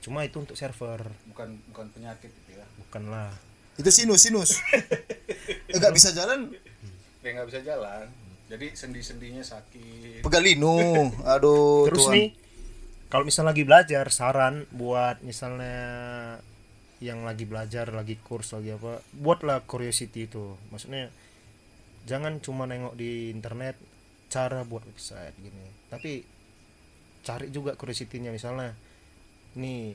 Cuma 0.01 0.25
itu 0.25 0.41
untuk 0.41 0.57
server, 0.57 1.13
Bukan 1.29 1.61
bukan 1.69 1.87
penyakit 1.93 2.33
gitu 2.33 2.57
ya. 2.57 2.65
bukanlah. 2.81 3.37
Itu 3.79 3.91
sinus 3.93 4.21
sinus. 4.27 4.51
Eh, 5.71 5.79
nggak 5.79 5.95
bisa 5.95 6.11
jalan. 6.11 6.51
Dia 7.23 7.31
nggak 7.31 7.47
bisa 7.47 7.61
jalan. 7.63 8.07
Jadi 8.51 8.75
sendi-sendinya 8.75 9.43
sakit. 9.47 10.27
pegalinu 10.27 11.07
aduh 11.23 11.87
Terus 11.87 12.11
Tuhan. 12.11 12.15
nih 12.19 12.27
kalau 13.07 13.23
misalnya 13.23 13.55
lagi 13.55 13.63
belajar 13.63 14.07
saran 14.11 14.67
buat 14.75 15.23
misalnya 15.23 15.79
yang 16.99 17.23
lagi 17.23 17.47
belajar 17.47 17.91
lagi 17.95 18.19
kurs 18.19 18.51
lagi 18.55 18.75
apa 18.75 18.99
buatlah 19.15 19.63
curiosity 19.67 20.27
itu. 20.27 20.59
Maksudnya 20.75 21.11
jangan 22.07 22.43
cuma 22.43 22.67
nengok 22.67 22.99
di 22.99 23.31
internet 23.31 23.79
cara 24.31 24.67
buat 24.67 24.83
website 24.87 25.35
gini. 25.39 25.67
Tapi 25.87 26.23
cari 27.23 27.47
juga 27.55 27.79
curiosity-nya. 27.79 28.35
Misalnya 28.35 28.75
nih 29.55 29.95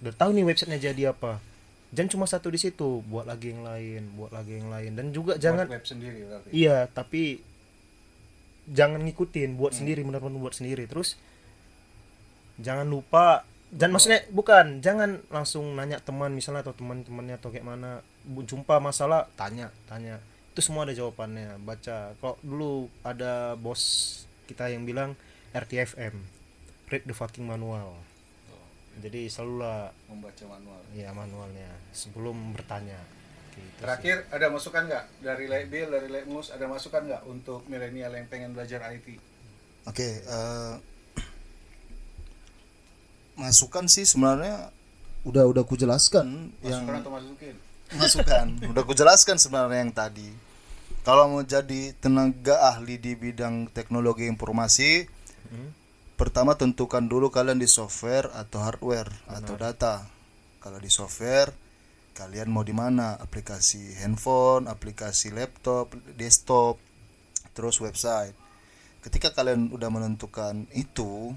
udah 0.00 0.14
tahu 0.16 0.32
nih 0.32 0.44
websitenya 0.48 0.80
jadi 0.80 1.12
apa 1.12 1.49
jangan 1.90 2.10
cuma 2.10 2.26
satu 2.30 2.48
di 2.54 2.58
situ 2.58 3.02
buat 3.10 3.26
lagi 3.26 3.50
yang 3.50 3.66
lain 3.66 4.14
buat 4.14 4.30
lagi 4.30 4.62
yang 4.62 4.70
lain 4.70 4.94
dan 4.94 5.10
juga 5.10 5.34
jangan 5.36 5.66
Buat 5.66 5.82
web 5.82 5.86
sendiri 5.86 6.18
berarti. 6.22 6.48
Iya, 6.54 6.78
tapi 6.90 7.22
jangan 8.70 9.02
ngikutin, 9.02 9.58
buat 9.58 9.74
sendiri 9.74 10.06
benar-benar 10.06 10.38
buat 10.38 10.54
sendiri. 10.54 10.86
Terus 10.86 11.18
jangan 12.62 12.86
lupa 12.86 13.42
dan 13.70 13.94
maksudnya 13.94 14.26
bukan, 14.34 14.82
jangan 14.82 15.22
langsung 15.30 15.78
nanya 15.78 16.02
teman 16.02 16.34
misalnya 16.34 16.66
atau 16.66 16.74
teman-temannya 16.74 17.38
atau 17.38 17.54
kayak 17.54 17.66
mana 17.66 18.02
jumpa 18.26 18.82
masalah 18.82 19.30
tanya, 19.38 19.70
tanya. 19.86 20.18
Itu 20.50 20.58
semua 20.58 20.82
ada 20.82 20.94
jawabannya. 20.94 21.62
Baca. 21.62 22.18
Kok 22.18 22.42
dulu 22.42 22.90
ada 23.06 23.54
bos 23.54 23.82
kita 24.50 24.66
yang 24.74 24.82
bilang 24.82 25.14
RTFM, 25.54 26.18
read 26.90 27.06
the 27.06 27.14
fucking 27.14 27.46
manual. 27.46 27.94
Jadi 29.00 29.26
selalulah 29.26 29.90
Membaca 30.06 30.44
manual. 30.46 30.80
ya 30.92 31.10
manualnya 31.10 31.68
sebelum 31.90 32.52
bertanya. 32.52 33.00
Gitu 33.50 33.58
sih. 33.58 33.80
Terakhir 33.80 34.16
ada 34.30 34.46
masukan 34.48 34.82
nggak 34.86 35.04
dari 35.20 35.44
Bill 35.66 35.88
dari 35.90 36.08
Lekmus 36.08 36.52
ada 36.52 36.64
masukan 36.64 37.02
nggak 37.02 37.22
untuk 37.26 37.66
milenial 37.66 38.12
yang 38.12 38.28
pengen 38.28 38.52
belajar 38.52 38.84
IT? 38.88 39.18
Oke, 39.84 40.20
eh, 40.20 40.74
masukan 43.34 43.88
sih 43.88 44.04
sebenarnya 44.04 44.68
udah 45.24 45.44
udah 45.46 45.62
ku 45.64 45.74
jelaskan 45.74 46.52
yang 46.60 46.84
Masukan 46.84 47.00
atau 47.00 47.12
masukin? 47.12 47.54
masukan 47.90 48.46
udah 48.72 48.82
ku 48.84 48.92
jelaskan 48.92 49.36
sebenarnya 49.36 49.80
yang 49.82 49.92
tadi. 49.92 50.28
Kalau 51.00 51.32
mau 51.32 51.40
jadi 51.40 51.96
tenaga 51.96 52.60
ahli 52.68 53.00
di 53.00 53.16
bidang 53.16 53.72
teknologi 53.72 54.28
informasi, 54.28 55.08
Hmm. 55.50 55.74
Pertama 56.20 56.52
tentukan 56.52 57.00
dulu 57.08 57.32
kalian 57.32 57.56
di 57.56 57.64
software 57.64 58.28
atau 58.36 58.60
hardware 58.60 59.08
atau 59.24 59.56
data. 59.56 60.04
Kalau 60.60 60.76
di 60.76 60.92
software, 60.92 61.48
kalian 62.12 62.52
mau 62.52 62.60
di 62.60 62.76
mana? 62.76 63.16
Aplikasi 63.16 63.96
handphone, 64.04 64.68
aplikasi 64.68 65.32
laptop, 65.32 65.96
desktop, 66.20 66.76
terus 67.56 67.80
website. 67.80 68.36
Ketika 69.00 69.32
kalian 69.32 69.72
udah 69.72 69.88
menentukan 69.88 70.68
itu, 70.76 71.32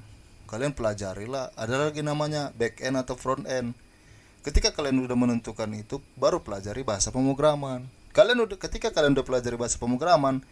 kalian 0.51 0.75
pelajarilah. 0.75 1.55
Ada 1.55 1.87
lagi 1.87 2.03
namanya 2.03 2.51
back 2.51 2.83
end 2.83 2.99
atau 2.99 3.15
front 3.15 3.47
end. 3.47 3.71
Ketika 4.43 4.75
kalian 4.75 4.99
udah 4.99 5.15
menentukan 5.15 5.71
itu, 5.71 6.03
baru 6.19 6.43
pelajari 6.43 6.83
bahasa 6.83 7.07
pemrograman. 7.07 7.87
Kalian 8.11 8.43
udah 8.43 8.59
ketika 8.59 8.91
kalian 8.91 9.15
udah 9.15 9.23
pelajari 9.23 9.55
bahasa 9.55 9.79
pemrograman, 9.79 10.43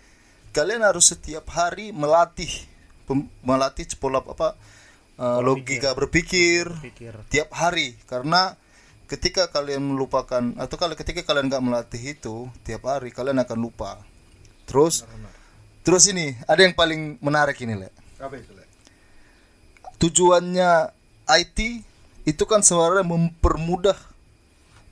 kalian 0.56 0.88
harus 0.88 1.12
setiap 1.12 1.52
hari 1.52 1.91
melatih 1.91 2.70
melatih 3.45 3.86
pola 3.97 4.19
apa 4.21 4.56
eh, 5.19 5.39
logika 5.41 5.93
berpikir 5.95 6.67
Pikir. 6.82 7.13
tiap 7.30 7.50
hari. 7.56 7.95
Karena 8.10 8.56
ketika 9.08 9.52
kalian 9.52 9.84
melupakan 9.84 10.41
atau 10.56 10.76
kalau 10.80 10.95
ketika 10.95 11.21
kalian 11.28 11.52
nggak 11.52 11.63
melatih 11.63 12.02
itu 12.15 12.47
tiap 12.63 12.88
hari 12.88 13.12
kalian 13.12 13.43
akan 13.43 13.58
lupa. 13.60 14.00
Terus 14.65 15.04
terus 15.84 16.04
ini 16.08 16.38
ada 16.47 16.62
yang 16.63 16.78
paling 16.78 17.19
menarik 17.19 17.58
ini 17.65 17.74
le 17.74 17.89
Apa 18.21 18.38
itu, 18.38 18.54
Le? 18.54 18.63
tujuannya 19.97 20.93
IT 21.26 21.60
itu 22.21 22.43
kan 22.45 22.62
sebenarnya 22.62 23.02
mempermudah 23.02 23.97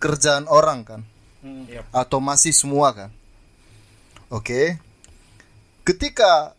kerjaan 0.01 0.49
orang 0.49 0.81
kan? 0.81 1.01
Yap. 1.39 1.87
atau 1.95 2.19
masih 2.19 2.51
semua 2.51 2.91
kan? 2.91 3.09
Oke. 4.27 4.75
Ketika 5.87 6.51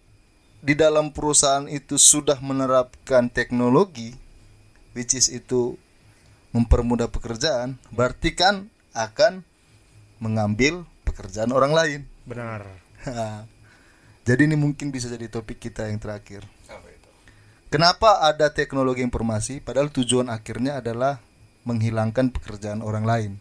di 0.61 0.77
dalam 0.77 1.13
perusahaan 1.13 1.65
itu 1.67 1.97
sudah 1.97 2.37
menerapkan 2.45 3.33
teknologi 3.33 4.13
which 4.93 5.17
is 5.17 5.33
itu 5.33 5.81
mempermudah 6.53 7.09
pekerjaan 7.09 7.81
berarti 7.89 8.37
kan 8.37 8.69
akan 8.93 9.47
mengambil 10.21 10.85
pekerjaan 11.07 11.51
orang 11.51 11.73
lain. 11.73 12.01
Benar. 12.29 12.69
Jadi 14.29 14.47
ini 14.47 14.55
mungkin 14.55 14.93
bisa 14.93 15.09
jadi 15.09 15.27
topik 15.33 15.59
kita 15.59 15.89
yang 15.89 15.97
terakhir. 15.97 16.45
Apa 16.69 16.87
itu? 16.93 17.09
Kenapa 17.73 18.21
ada 18.21 18.53
teknologi 18.53 19.01
informasi? 19.01 19.65
Padahal 19.65 19.89
tujuan 19.89 20.29
akhirnya 20.29 20.85
adalah 20.85 21.19
menghilangkan 21.65 22.31
pekerjaan 22.31 22.85
orang 22.85 23.09
lain? 23.09 23.33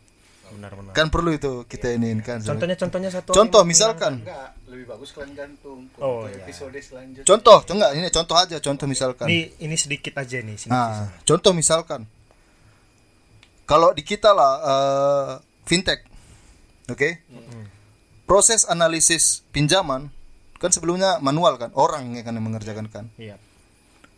Benar 0.51 0.71
benar 0.73 0.91
Kan 0.91 1.07
perlu 1.07 1.29
itu 1.29 1.63
kita 1.65 1.93
ini 1.93 2.13
kan. 2.19 2.39
contohnya 2.39 2.75
contohnya 2.75 3.09
satu 3.09 3.29
Contoh 3.31 3.62
misalkan. 3.63 4.21
Enggak, 4.21 4.53
lebih 4.65 4.85
bagus 4.88 5.09
kalian 5.12 5.33
gantung 5.33 5.88
Oh, 5.97 6.25
iya. 6.25 6.41
episode 6.41 6.75
selanjutnya. 6.75 7.25
Contoh, 7.25 7.57
enggak 7.65 7.91
ini 7.93 8.07
contoh 8.09 8.35
aja, 8.35 8.57
contoh 8.59 8.85
misalkan. 8.85 9.25
ini 9.27 9.51
ini 9.59 9.75
sedikit 9.75 10.17
aja 10.17 10.38
nih 10.39 10.55
sini 10.55 10.71
Nah, 10.71 11.09
contoh 11.23 11.51
misalkan. 11.51 12.03
Kalau 13.65 13.93
di 13.93 14.01
kita 14.01 14.33
lah 14.33 14.53
eh, 14.59 15.31
fintech. 15.63 16.01
Oke? 16.89 17.21
Proses 18.25 18.65
analisis 18.65 19.41
pinjaman 19.49 20.09
kan 20.57 20.69
sebelumnya 20.69 21.17
manual 21.17 21.55
kan, 21.55 21.71
orang 21.73 22.13
yang 22.13 22.27
akan 22.27 22.43
mengerjakan 22.43 22.85
kan. 22.91 23.07
iya 23.15 23.39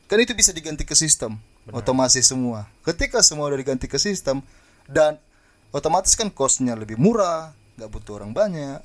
kan 0.10 0.20
itu 0.20 0.36
bisa 0.36 0.52
diganti 0.52 0.84
ke 0.84 0.91
sistem 0.91 1.39
otomasi 1.72 2.20
semua 2.20 2.67
ketika 2.84 3.24
semua 3.24 3.48
udah 3.48 3.56
diganti 3.56 3.88
ke 3.88 3.96
sistem 3.96 4.44
dan 4.84 5.15
otomatis 5.72 6.14
kan 6.14 6.28
costnya 6.30 6.76
lebih 6.76 6.96
murah 6.96 7.52
nggak 7.76 7.90
butuh 7.90 8.20
orang 8.20 8.32
banyak. 8.32 8.80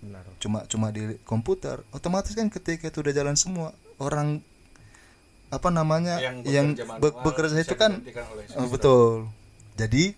Benar. 0.00 0.24
Cuma 0.40 0.64
cuma 0.64 0.88
di 0.88 1.20
komputer. 1.28 1.84
Otomatis 1.92 2.32
kan 2.32 2.48
ketika 2.48 2.88
itu 2.88 2.98
udah 3.00 3.12
jalan 3.12 3.36
semua 3.36 3.76
orang 4.00 4.40
apa 5.50 5.68
namanya 5.68 6.16
Yang 6.22 6.36
yang, 6.46 6.66
bekerja 6.72 6.84
be- 7.02 7.10
manual 7.10 7.24
bekerja 7.26 7.56
itu 7.58 7.74
kan 7.76 7.92
oh, 8.56 8.68
betul. 8.70 9.08
Jadi 9.76 10.14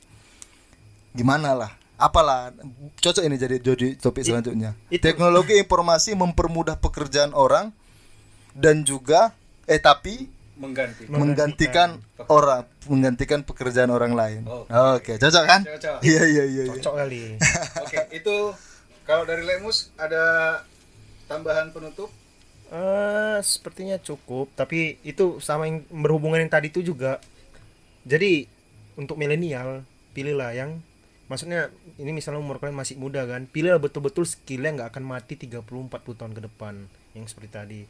gimana 1.12 1.56
lah? 1.56 1.70
Apalah? 1.96 2.50
Cocok 2.98 3.22
ini 3.24 3.36
jadi 3.38 3.56
jadi 3.62 3.94
topik 3.96 4.22
selanjutnya. 4.26 4.74
itu- 4.90 5.02
teknologi 5.02 5.56
informasi 5.58 6.14
mempermudah 6.14 6.76
pekerjaan 6.78 7.30
orang 7.32 7.70
dan 8.52 8.84
juga 8.84 9.32
eh 9.64 9.78
tapi 9.80 10.28
Mengganti. 10.52 11.08
menggantikan 11.08 11.96
orang 12.28 12.68
menggantikan 12.84 13.40
pekerjaan 13.40 13.88
orang 13.88 14.12
lain. 14.12 14.42
Oke. 14.44 14.68
Oke, 14.70 15.12
cocok 15.16 15.44
kan? 15.48 15.60
Cocok. 15.64 16.04
Iya 16.04 16.22
iya 16.28 16.44
iya. 16.44 16.62
iya. 16.68 16.74
cocok 16.76 16.94
kali 17.00 17.40
Oke, 17.82 17.98
itu 18.12 18.36
kalau 19.08 19.24
dari 19.24 19.42
Lemus 19.48 19.90
ada 19.96 20.60
tambahan 21.26 21.72
penutup? 21.72 22.12
Eh, 22.72 23.38
sepertinya 23.44 24.00
cukup, 24.00 24.48
tapi 24.56 24.96
itu 25.04 25.36
sama 25.44 25.68
yang 25.68 25.84
berhubungan 25.92 26.40
yang 26.40 26.48
tadi 26.48 26.72
itu 26.72 26.80
juga. 26.80 27.20
Jadi 28.08 28.48
untuk 28.96 29.20
milenial 29.20 29.84
pilihlah 30.16 30.52
yang 30.56 30.80
maksudnya 31.28 31.72
ini 31.96 32.12
misalnya 32.12 32.40
umur 32.40 32.60
kalian 32.60 32.76
masih 32.76 32.96
muda 32.96 33.28
kan, 33.28 33.44
pilihlah 33.44 33.76
betul-betul 33.76 34.24
skill 34.24 34.64
yang 34.64 34.80
nggak 34.80 34.88
akan 34.92 35.04
mati 35.04 35.36
30 35.36 35.64
40 35.64 35.92
tahun 36.16 36.32
ke 36.32 36.42
depan 36.48 36.74
yang 37.12 37.24
seperti 37.28 37.48
tadi. 37.52 37.82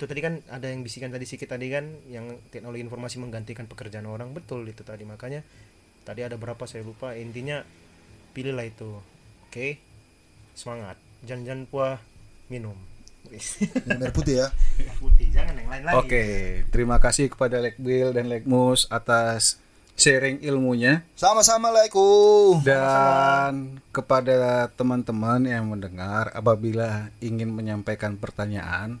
Itu 0.00 0.08
tadi 0.08 0.24
kan 0.24 0.40
ada 0.48 0.64
yang 0.64 0.80
bisikan 0.80 1.12
tadi 1.12 1.28
sedikit 1.28 1.52
tadi 1.52 1.68
kan 1.68 1.84
yang 2.08 2.40
teknologi 2.48 2.80
informasi 2.80 3.20
menggantikan 3.20 3.68
pekerjaan 3.68 4.08
orang 4.08 4.32
betul 4.32 4.64
itu 4.64 4.80
tadi 4.80 5.04
makanya 5.04 5.44
tadi 6.08 6.24
ada 6.24 6.40
berapa 6.40 6.64
saya 6.64 6.80
lupa 6.80 7.12
intinya 7.12 7.60
pilihlah 8.32 8.64
itu. 8.64 8.96
Oke. 9.44 9.76
Semangat. 10.56 10.96
Jangan-jangan 11.28 11.68
puah 11.68 12.00
minum. 12.48 12.80
Air 13.28 14.12
putih 14.16 14.40
ya. 14.40 14.48
putih 14.96 15.28
jangan 15.28 15.52
yang 15.60 15.68
lain 15.68 15.84
lagi 15.84 16.00
Oke, 16.00 16.24
terima 16.72 16.96
kasih 16.96 17.28
kepada 17.28 17.60
Lekbil 17.60 18.16
dan 18.16 18.32
Lekmus 18.32 18.88
atas 18.88 19.60
sharing 19.92 20.40
ilmunya 20.40 21.04
Sama-sama 21.12 21.68
lah 21.68 21.84
Iku. 21.84 22.58
dan 22.64 23.76
kepada 23.92 24.72
teman-teman 24.72 25.44
yang 25.44 25.68
mendengar 25.68 26.32
apabila 26.32 27.12
ingin 27.20 27.52
menyampaikan 27.52 28.16
pertanyaan 28.16 28.96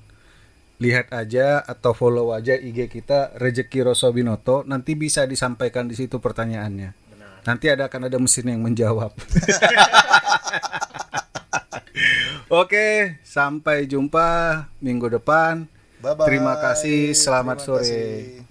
lihat 0.80 1.12
aja 1.12 1.60
atau 1.60 1.92
follow 1.92 2.32
aja 2.32 2.56
IG 2.56 2.88
kita 2.88 3.36
Rezeki 3.36 3.84
Rosobinoto 3.84 4.64
nanti 4.64 4.96
bisa 4.96 5.28
disampaikan 5.28 5.84
di 5.84 5.94
situ 5.94 6.18
pertanyaannya. 6.18 6.96
Nanti 7.44 7.72
ada 7.72 7.88
akan 7.88 8.08
ada 8.08 8.16
mesin 8.20 8.48
yang 8.48 8.60
menjawab. 8.64 9.12
Oke, 12.50 13.16
sampai 13.22 13.86
jumpa 13.86 14.66
minggu 14.82 15.06
depan. 15.20 15.68
Bye-bye. 16.00 16.26
Terima 16.26 16.58
kasih, 16.58 17.12
selamat 17.14 17.56
Terima 17.62 17.68
sore. 17.68 17.84
kasih. 17.84 18.49